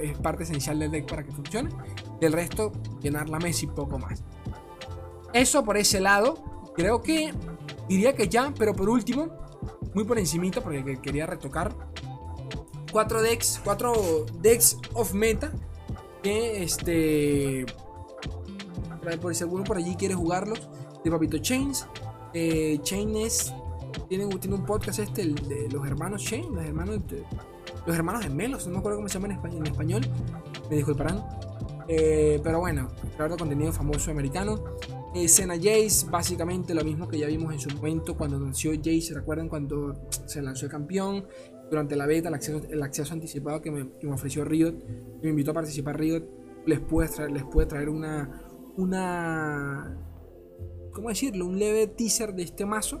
es 0.00 0.16
parte 0.18 0.44
esencial 0.44 0.78
del 0.78 0.90
deck 0.90 1.08
para 1.08 1.24
que 1.24 1.32
funcione. 1.32 1.70
Del 2.20 2.32
resto, 2.32 2.72
llenar 3.00 3.28
la 3.28 3.38
mesa 3.38 3.64
y 3.64 3.68
poco 3.68 3.98
más. 3.98 4.22
Eso 5.32 5.64
por 5.64 5.76
ese 5.76 6.00
lado. 6.00 6.72
Creo 6.74 7.02
que 7.02 7.32
diría 7.88 8.14
que 8.14 8.28
ya, 8.28 8.52
pero 8.56 8.74
por 8.74 8.88
último, 8.88 9.28
muy 9.94 10.04
por 10.04 10.18
encimita, 10.18 10.60
porque 10.60 10.98
quería 11.00 11.26
retocar. 11.26 11.74
Cuatro 12.92 13.20
decks, 13.22 13.60
cuatro 13.62 14.26
decks 14.40 14.78
of 14.94 15.12
meta. 15.12 15.52
Que 16.22 16.62
este. 16.62 17.66
Por 19.22 19.34
si 19.34 19.44
alguno 19.44 19.64
por 19.64 19.76
allí 19.76 19.94
quiere 19.96 20.14
jugarlos. 20.14 20.68
De 21.04 21.10
Papito 21.10 21.38
Chains. 21.38 21.86
Eh, 22.34 22.78
Chain 22.82 23.16
es. 23.16 23.52
Tiene, 24.08 24.26
tiene 24.38 24.56
un 24.56 24.64
podcast 24.64 24.98
este, 25.00 25.22
el 25.22 25.34
de 25.34 25.68
los 25.70 25.86
hermanos 25.86 26.24
Chain, 26.24 26.54
los 26.54 26.64
hermanos 26.64 27.06
de, 27.08 27.24
los 27.86 27.96
hermanos 27.96 28.22
gemelos, 28.22 28.66
no 28.66 28.74
me 28.74 28.78
acuerdo 28.80 28.98
cómo 28.98 29.08
se 29.08 29.18
llama 29.18 29.38
en 29.50 29.66
español, 29.66 30.06
me 30.68 30.76
disculparán. 30.76 31.24
Eh, 31.88 32.38
pero 32.44 32.60
bueno, 32.60 32.88
claro, 33.16 33.36
contenido 33.36 33.72
famoso 33.72 34.10
americano. 34.10 34.62
Eh, 35.14 35.26
Jace, 35.28 36.06
básicamente 36.10 36.74
lo 36.74 36.84
mismo 36.84 37.08
que 37.08 37.18
ya 37.18 37.26
vimos 37.26 37.52
en 37.52 37.60
su 37.60 37.70
momento 37.70 38.16
cuando 38.16 38.38
nació 38.38 38.72
Jace. 38.72 39.14
¿Recuerdan 39.14 39.48
cuando 39.48 40.08
se 40.26 40.42
lanzó 40.42 40.66
el 40.66 40.70
campeón? 40.70 41.26
Durante 41.70 41.96
la 41.96 42.06
beta, 42.06 42.28
el 42.28 42.82
acceso, 42.82 43.12
anticipado 43.12 43.60
que 43.60 43.70
me, 43.70 43.90
que 43.98 44.06
ofreció 44.06 44.42
Riot, 44.44 44.74
me 45.22 45.28
invitó 45.28 45.50
a 45.50 45.54
participar 45.54 45.98
Riot, 45.98 46.24
les 46.64 46.80
puede 46.80 47.08
traer, 47.10 47.30
les 47.30 47.44
puede 47.44 47.66
traer 47.66 47.90
una, 47.90 48.48
una, 48.78 49.98
¿cómo 50.92 51.08
decirlo? 51.08 51.46
Un 51.46 51.58
leve 51.58 51.88
teaser 51.88 52.34
de 52.34 52.44
este 52.44 52.64
mazo. 52.64 53.00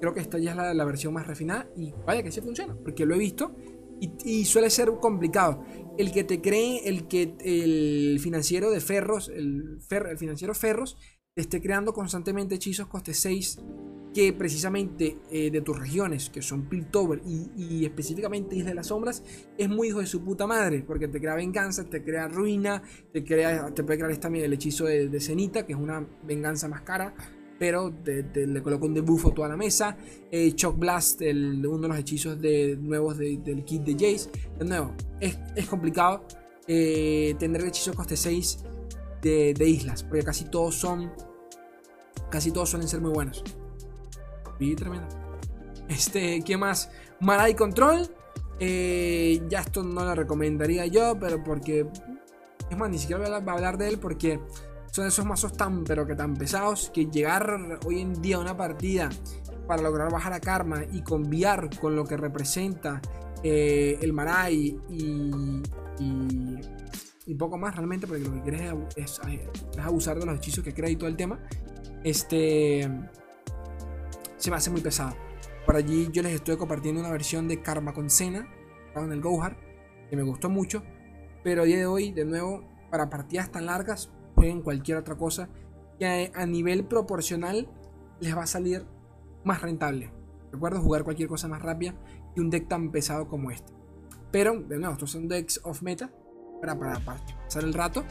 Creo 0.00 0.12
que 0.12 0.20
esta 0.20 0.38
ya 0.38 0.50
es 0.50 0.76
la, 0.76 0.84
versión 0.84 1.14
más 1.14 1.26
refinada 1.26 1.68
y 1.74 1.92
vaya 2.06 2.22
que 2.22 2.30
sí 2.30 2.40
funciona, 2.42 2.76
porque 2.76 3.06
lo 3.06 3.14
he 3.14 3.18
visto 3.18 3.56
y, 3.98 4.44
suele 4.44 4.68
ser 4.68 4.90
complicado. 5.00 5.64
El 5.96 6.12
que 6.12 6.22
te 6.22 6.42
cree, 6.42 6.86
el 6.86 7.08
que 7.08 7.34
el 7.40 8.20
financiero 8.20 8.70
de 8.70 8.80
Ferros, 8.80 9.30
el, 9.30 9.78
financiero 10.18 10.54
Ferros, 10.54 10.98
esté 11.36 11.60
creando 11.60 11.92
constantemente 11.92 12.54
hechizos 12.54 12.88
coste 12.88 13.12
6 13.12 13.58
que 14.14 14.32
precisamente 14.32 15.18
eh, 15.30 15.50
de 15.50 15.60
tus 15.60 15.78
regiones, 15.78 16.30
que 16.30 16.40
son 16.40 16.70
Piltover 16.70 17.20
y, 17.26 17.84
específicamente 17.84 18.56
Isla 18.56 18.70
de 18.70 18.74
las 18.76 18.86
Sombras, 18.86 19.22
es 19.58 19.68
muy 19.68 19.88
hijo 19.88 20.00
de 20.00 20.06
su 20.06 20.24
puta 20.24 20.46
madre, 20.46 20.82
porque 20.86 21.06
te 21.06 21.20
crea 21.20 21.34
venganza, 21.34 21.84
te 21.84 22.02
crea 22.02 22.26
ruina, 22.26 22.82
te, 23.12 23.22
crea, 23.22 23.74
te 23.74 23.84
puede 23.84 23.98
crear 23.98 24.16
también 24.16 24.46
el 24.46 24.54
hechizo 24.54 24.86
de, 24.86 25.08
de 25.08 25.20
Cenita, 25.20 25.66
que 25.66 25.74
es 25.74 25.78
una 25.78 26.08
venganza 26.22 26.66
más 26.66 26.80
cara, 26.80 27.14
pero 27.58 27.92
le 28.06 28.62
coloco 28.62 28.86
un 28.86 28.94
debuffo 28.94 29.30
a 29.30 29.34
toda 29.34 29.48
la 29.48 29.56
mesa. 29.58 29.98
Eh, 30.30 30.54
Shock 30.56 30.78
Blast, 30.78 31.20
uno 31.20 31.78
de 31.78 31.88
los 31.88 31.98
hechizos 31.98 32.40
de, 32.40 32.78
nuevos 32.80 33.18
del 33.18 33.64
kit 33.66 33.82
de 33.82 33.92
Jace. 33.92 34.30
De 34.58 34.64
nuevo, 34.64 34.94
es, 35.20 35.36
complicado 35.68 36.24
eh, 36.66 37.34
tener 37.38 37.62
el 37.62 37.94
coste 37.94 38.16
6 38.16 38.64
de, 39.22 39.68
islas, 39.68 40.02
porque 40.04 40.24
casi 40.24 40.44
todos 40.46 40.74
son. 40.74 41.12
Casi 42.30 42.50
todos 42.50 42.70
suelen 42.70 42.88
ser 42.88 43.00
muy 43.00 43.12
buenos. 43.12 43.42
Y 44.58 44.74
tremendo. 44.74 45.08
Este, 45.88 46.42
¿qué 46.42 46.56
más? 46.56 46.90
Marai 47.20 47.54
Control. 47.54 48.08
Eh, 48.58 49.42
ya 49.48 49.60
esto 49.60 49.82
no 49.82 50.04
lo 50.04 50.14
recomendaría 50.14 50.86
yo, 50.86 51.18
pero 51.18 51.42
porque. 51.42 51.86
Es 52.70 52.76
más, 52.76 52.90
ni 52.90 52.98
siquiera 52.98 53.22
voy 53.38 53.48
a 53.48 53.52
hablar 53.52 53.78
de 53.78 53.88
él 53.88 53.98
porque 53.98 54.40
son 54.90 55.06
esos 55.06 55.24
mazos 55.24 55.52
tan, 55.52 55.84
pero 55.84 56.06
que 56.06 56.14
tan 56.14 56.34
pesados 56.34 56.90
que 56.92 57.06
llegar 57.06 57.78
hoy 57.84 58.00
en 58.00 58.20
día 58.20 58.36
a 58.36 58.40
una 58.40 58.56
partida 58.56 59.10
para 59.66 59.82
lograr 59.82 60.10
bajar 60.10 60.32
a 60.32 60.40
Karma 60.40 60.84
y 60.90 61.02
conviar 61.02 61.68
con 61.78 61.94
lo 61.94 62.04
que 62.04 62.16
representa 62.16 63.00
eh, 63.42 63.98
el 64.00 64.12
Marai 64.12 64.80
y, 64.88 65.62
y, 67.26 67.34
poco 67.34 67.58
más 67.58 67.76
realmente, 67.76 68.06
porque 68.06 68.24
lo 68.24 68.32
que 68.32 68.40
quieres 68.40 68.72
es, 68.96 69.20
abusar 69.78 70.18
de 70.18 70.24
los 70.26 70.36
hechizos 70.36 70.64
que 70.64 70.72
crea 70.72 70.88
y 70.88 70.96
todo 70.96 71.08
el 71.08 71.16
tema, 71.16 71.38
este 72.06 72.88
se 74.36 74.50
me 74.50 74.56
hace 74.56 74.70
muy 74.70 74.80
pesado. 74.80 75.16
Por 75.64 75.74
allí 75.74 76.08
yo 76.12 76.22
les 76.22 76.34
estoy 76.34 76.56
compartiendo 76.56 77.00
una 77.00 77.10
versión 77.10 77.48
de 77.48 77.60
Karma 77.60 77.92
con 77.92 78.10
Cena 78.10 78.48
en 78.94 79.12
el 79.12 79.20
Gohar, 79.20 79.56
que 80.08 80.16
me 80.16 80.22
gustó 80.22 80.48
mucho. 80.48 80.84
Pero 81.42 81.62
a 81.62 81.64
día 81.64 81.78
de 81.78 81.86
hoy, 81.86 82.12
de 82.12 82.24
nuevo, 82.24 82.64
para 82.90 83.10
partidas 83.10 83.50
tan 83.50 83.66
largas, 83.66 84.10
jueguen 84.36 84.62
cualquier 84.62 84.98
otra 84.98 85.16
cosa 85.16 85.48
que 85.98 86.30
a 86.32 86.46
nivel 86.46 86.84
proporcional 86.84 87.68
les 88.20 88.36
va 88.36 88.44
a 88.44 88.46
salir 88.46 88.86
más 89.44 89.60
rentable. 89.62 90.12
Recuerdo 90.52 90.80
jugar 90.80 91.02
cualquier 91.02 91.28
cosa 91.28 91.48
más 91.48 91.60
rápida 91.60 91.94
que 92.34 92.40
un 92.40 92.50
deck 92.50 92.68
tan 92.68 92.92
pesado 92.92 93.28
como 93.28 93.50
este. 93.50 93.72
Pero, 94.30 94.60
de 94.60 94.78
nuevo, 94.78 94.92
estos 94.92 95.10
son 95.10 95.26
decks 95.26 95.60
off 95.64 95.82
meta 95.82 96.12
para, 96.60 96.78
para, 96.78 97.00
pasar 97.00 97.64
el 97.64 97.74
rato. 97.74 98.04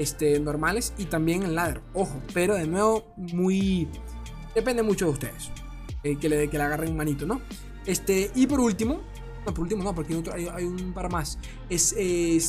Este, 0.00 0.40
normales 0.40 0.94
y 0.96 1.04
también 1.04 1.42
en 1.42 1.54
ladder. 1.54 1.82
Ojo, 1.92 2.22
pero 2.32 2.54
de 2.54 2.66
nuevo, 2.66 3.12
muy. 3.18 3.86
Depende 4.54 4.82
mucho 4.82 5.04
de 5.04 5.10
ustedes. 5.10 5.50
Eh, 6.02 6.16
que, 6.16 6.30
le, 6.30 6.48
que 6.48 6.56
le 6.56 6.64
agarren 6.64 6.96
manito, 6.96 7.26
¿no? 7.26 7.42
Este, 7.84 8.30
y 8.34 8.46
por 8.46 8.60
último, 8.60 9.02
no, 9.44 9.52
por 9.52 9.60
último 9.60 9.84
no, 9.84 9.94
porque 9.94 10.14
hay, 10.32 10.64
un 10.64 10.94
par 10.94 11.12
más. 11.12 11.38
Es 11.68 11.94
eh, 11.98 12.40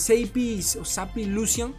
o 0.79 0.85
Sapi 0.85 1.25
Lucian. 1.25 1.73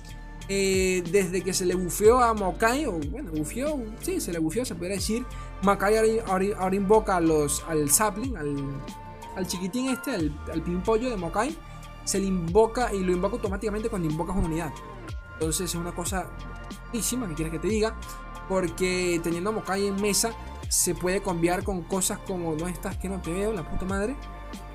Eh, 0.48 1.02
desde 1.10 1.40
que 1.40 1.54
se 1.54 1.64
le 1.64 1.74
bufeó 1.74 2.20
a 2.20 2.34
Mokai, 2.34 2.84
o 2.84 2.98
bueno, 3.10 3.30
bufeó, 3.30 3.82
sí, 4.02 4.20
se 4.20 4.30
le 4.30 4.40
bufeó, 4.40 4.66
se 4.66 4.74
podría 4.74 4.96
decir. 4.96 5.24
Makai 5.62 6.18
ahora, 6.26 6.76
invoca 6.76 7.16
a 7.16 7.20
los, 7.22 7.64
al 7.66 7.88
Sapling, 7.88 8.36
al, 8.36 8.56
al 9.36 9.46
chiquitín 9.46 9.88
este, 9.88 10.10
al, 10.10 10.38
al 10.52 10.62
pimpollo 10.62 11.08
de 11.08 11.16
Mokai. 11.16 11.56
Se 12.04 12.18
le 12.18 12.26
invoca 12.26 12.92
y 12.92 12.98
lo 13.02 13.12
invoca 13.12 13.36
automáticamente 13.36 13.88
cuando 13.88 14.10
invocas 14.10 14.36
una 14.36 14.48
unidad. 14.48 14.72
Entonces 15.42 15.70
es 15.70 15.74
una 15.74 15.92
cosa 15.92 16.30
buenísima 16.90 17.28
que 17.28 17.34
quieres 17.34 17.52
que 17.52 17.58
te 17.58 17.68
diga. 17.68 17.98
Porque 18.48 19.20
teniendo 19.22 19.50
a 19.50 19.52
Mokai 19.52 19.86
en 19.86 19.96
mesa, 19.96 20.30
se 20.68 20.94
puede 20.94 21.20
cambiar 21.20 21.64
con 21.64 21.82
cosas 21.82 22.18
como 22.20 22.54
no 22.54 22.68
estás 22.68 22.96
que 22.96 23.08
no 23.08 23.20
te 23.20 23.32
veo, 23.32 23.52
la 23.52 23.68
puta 23.68 23.84
madre 23.84 24.16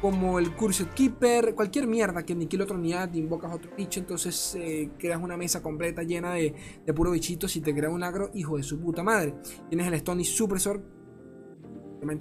como 0.01 0.37
el 0.37 0.53
Cursed 0.55 0.89
Keeper, 0.89 1.55
cualquier 1.55 1.87
mierda 1.87 2.23
que 2.23 2.33
aniquile 2.33 2.63
otra 2.63 2.75
unidad, 2.77 3.11
invocas 3.13 3.53
otro 3.53 3.71
bicho, 3.75 3.99
entonces 3.99 4.55
eh, 4.55 4.91
creas 4.97 5.21
una 5.21 5.37
mesa 5.37 5.61
completa 5.63 6.03
llena 6.03 6.33
de, 6.33 6.53
de 6.85 6.93
puros 6.93 7.13
bichitos 7.13 7.55
y 7.55 7.61
te 7.61 7.73
crea 7.73 7.89
un 7.89 8.03
agro, 8.03 8.29
hijo 8.35 8.57
de 8.57 8.63
su 8.63 8.79
puta 8.79 9.01
madre. 9.01 9.35
Tienes 9.69 9.87
el 9.87 9.95
Stony 9.95 10.23
Suppressor, 10.23 10.83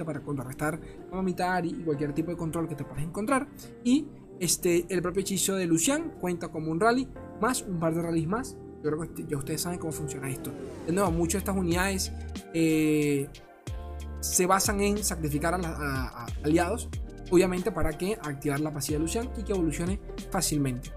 para 0.05 0.23
contrarrestar, 0.23 0.81
vomitar 1.11 1.65
y 1.65 1.75
cualquier 1.85 2.13
tipo 2.13 2.31
de 2.31 2.37
control 2.37 2.69
que 2.69 2.75
te 2.75 2.85
puedas 2.85 3.05
encontrar. 3.05 3.49
Y 3.85 4.07
este, 4.41 4.87
el 4.89 5.03
propio 5.03 5.21
hechizo 5.21 5.55
de 5.55 5.67
Lucian 5.67 6.15
cuenta 6.21 6.49
como 6.49 6.71
un 6.71 6.81
rally, 6.81 7.09
más 7.41 7.63
un 7.63 7.79
par 7.79 7.95
de 7.95 8.03
rallies 8.03 8.29
más. 8.29 8.57
Yo 8.83 8.91
creo 8.91 9.15
que 9.15 9.27
ya 9.27 9.37
ustedes 9.37 9.63
saben 9.63 9.79
cómo 9.79 9.93
funciona 9.93 10.29
esto. 10.31 10.51
De 10.87 10.93
nuevo, 10.93 11.11
muchas 11.11 11.35
de 11.35 11.39
estas 11.39 11.57
unidades 11.57 12.13
eh, 12.55 13.29
se 14.21 14.47
basan 14.47 14.81
en 14.81 15.03
sacrificar 15.03 15.55
a 15.55 16.27
aliados 16.45 16.89
obviamente 17.31 17.73
para 17.73 17.97
que 17.97 18.15
activar 18.15 18.61
la 18.61 18.73
pasiva 18.73 18.99
de 18.99 19.03
Lucian 19.03 19.31
y 19.37 19.43
que 19.43 19.53
evolucione 19.53 20.01
fácilmente. 20.31 20.91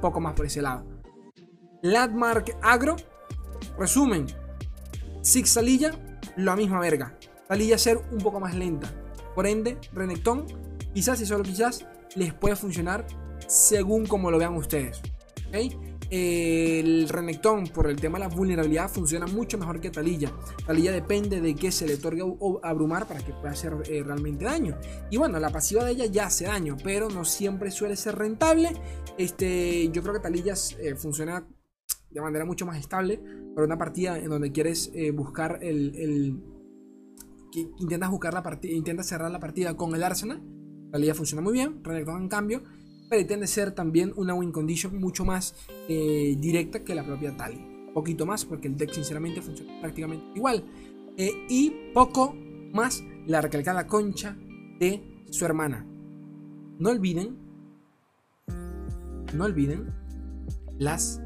Poco 0.00 0.20
más 0.20 0.34
por 0.34 0.46
ese 0.46 0.62
lado. 0.62 0.84
Landmark 1.82 2.56
Agro, 2.62 2.96
resumen, 3.78 4.26
Six 5.22 5.50
Salilla, 5.50 5.92
la 6.36 6.56
misma 6.56 6.80
verga. 6.80 7.16
Salilla 7.48 7.78
ser 7.78 7.98
un 8.10 8.18
poco 8.18 8.40
más 8.40 8.54
lenta. 8.54 8.90
Por 9.34 9.46
ende, 9.46 9.78
Renekton, 9.92 10.46
quizás 10.92 11.20
y 11.20 11.26
solo 11.26 11.44
quizás, 11.44 11.86
les 12.14 12.34
puede 12.34 12.56
funcionar 12.56 13.06
según 13.46 14.06
como 14.06 14.30
lo 14.30 14.38
vean 14.38 14.54
ustedes. 14.54 15.00
El 16.10 17.08
Renekton, 17.08 17.66
por 17.68 17.88
el 17.88 18.00
tema 18.00 18.18
de 18.18 18.24
la 18.24 18.34
vulnerabilidad, 18.34 18.88
funciona 18.88 19.26
mucho 19.26 19.58
mejor 19.58 19.80
que 19.80 19.90
Talilla. 19.90 20.32
Talilla 20.66 20.92
depende 20.92 21.40
de 21.40 21.54
que 21.54 21.70
se 21.70 21.86
le 21.86 21.94
otorgue 21.94 22.22
abrumar 22.62 23.06
para 23.06 23.20
que 23.20 23.32
pueda 23.32 23.50
hacer 23.50 23.74
eh, 23.86 24.02
realmente 24.02 24.44
daño. 24.44 24.78
Y 25.10 25.18
bueno, 25.18 25.38
la 25.38 25.50
pasiva 25.50 25.84
de 25.84 25.92
ella 25.92 26.06
ya 26.06 26.26
hace 26.26 26.46
daño, 26.46 26.76
pero 26.82 27.10
no 27.10 27.24
siempre 27.24 27.70
suele 27.70 27.96
ser 27.96 28.16
rentable. 28.16 28.70
Este, 29.18 29.90
yo 29.90 30.02
creo 30.02 30.14
que 30.14 30.20
Talilla 30.20 30.54
eh, 30.78 30.94
funciona 30.94 31.46
de 32.10 32.20
manera 32.22 32.46
mucho 32.46 32.64
más 32.64 32.78
estable 32.78 33.20
para 33.54 33.66
una 33.66 33.76
partida 33.76 34.18
en 34.18 34.30
donde 34.30 34.50
quieres 34.50 34.90
eh, 34.94 35.10
buscar 35.10 35.58
el, 35.62 36.40
intentas 37.78 38.10
buscar 38.10 38.32
la 38.32 38.42
partida, 38.42 38.72
intentas 38.72 39.06
cerrar 39.06 39.30
la 39.30 39.40
partida 39.40 39.76
con 39.76 39.94
el 39.94 40.02
Arsenal. 40.02 40.42
Talilla 40.90 41.14
funciona 41.14 41.42
muy 41.42 41.52
bien. 41.52 41.84
Renekton 41.84 42.22
en 42.22 42.28
cambio 42.28 42.62
pretende 43.08 43.46
ser 43.46 43.72
también 43.72 44.12
una 44.16 44.34
win 44.34 44.52
condition 44.52 44.98
mucho 44.98 45.24
más 45.24 45.54
eh, 45.88 46.36
directa 46.38 46.84
que 46.84 46.94
la 46.94 47.04
propia 47.04 47.36
Tali. 47.36 47.56
Un 47.56 47.94
poquito 47.94 48.26
más, 48.26 48.44
porque 48.44 48.68
el 48.68 48.76
deck 48.76 48.92
sinceramente 48.92 49.42
funciona 49.42 49.80
prácticamente 49.80 50.24
igual. 50.34 50.64
Eh, 51.16 51.32
y 51.48 51.72
poco 51.94 52.34
más 52.72 53.02
la 53.26 53.40
recalcada 53.40 53.86
concha 53.86 54.36
de 54.78 55.24
su 55.30 55.44
hermana. 55.44 55.86
No 56.78 56.90
olviden, 56.90 57.36
no 59.34 59.44
olviden 59.44 59.92
las. 60.78 61.20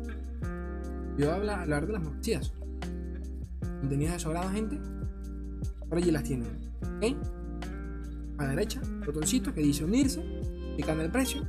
Yo 1.19 1.27
voy 1.27 1.49
a 1.49 1.61
hablar, 1.61 1.87
de 1.87 1.93
las 1.93 2.03
noticias. 2.03 2.55
Contenidas 3.81 4.15
de 4.15 4.19
sobrada, 4.21 4.51
gente. 4.51 4.79
Por 5.89 5.99
allí 5.99 6.11
las 6.11 6.23
tienen. 6.23 6.49
¿Ok? 6.97 7.17
A 8.39 8.45
la 8.45 8.51
derecha, 8.51 8.81
botoncito 9.05 9.53
que 9.53 9.61
dice 9.61 9.85
unirse. 9.85 10.23
Pican 10.77 11.01
el 11.01 11.11
precio 11.11 11.47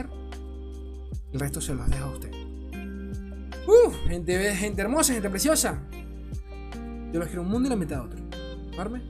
el 0.00 1.40
resto 1.40 1.60
se 1.60 1.74
los 1.74 1.88
dejo 1.88 2.04
a 2.04 2.10
usted. 2.12 2.30
Uf, 3.66 3.96
gente, 4.06 4.54
gente 4.54 4.82
hermosa, 4.82 5.12
gente 5.12 5.30
preciosa. 5.30 5.80
Yo 7.12 7.20
los 7.20 7.28
quiero 7.28 7.42
un 7.42 7.48
mundo 7.48 7.68
y 7.68 7.70
la 7.70 7.76
mitad 7.76 7.96
de 7.96 8.02
otro. 8.02 8.18
¿Arme? 8.78 9.02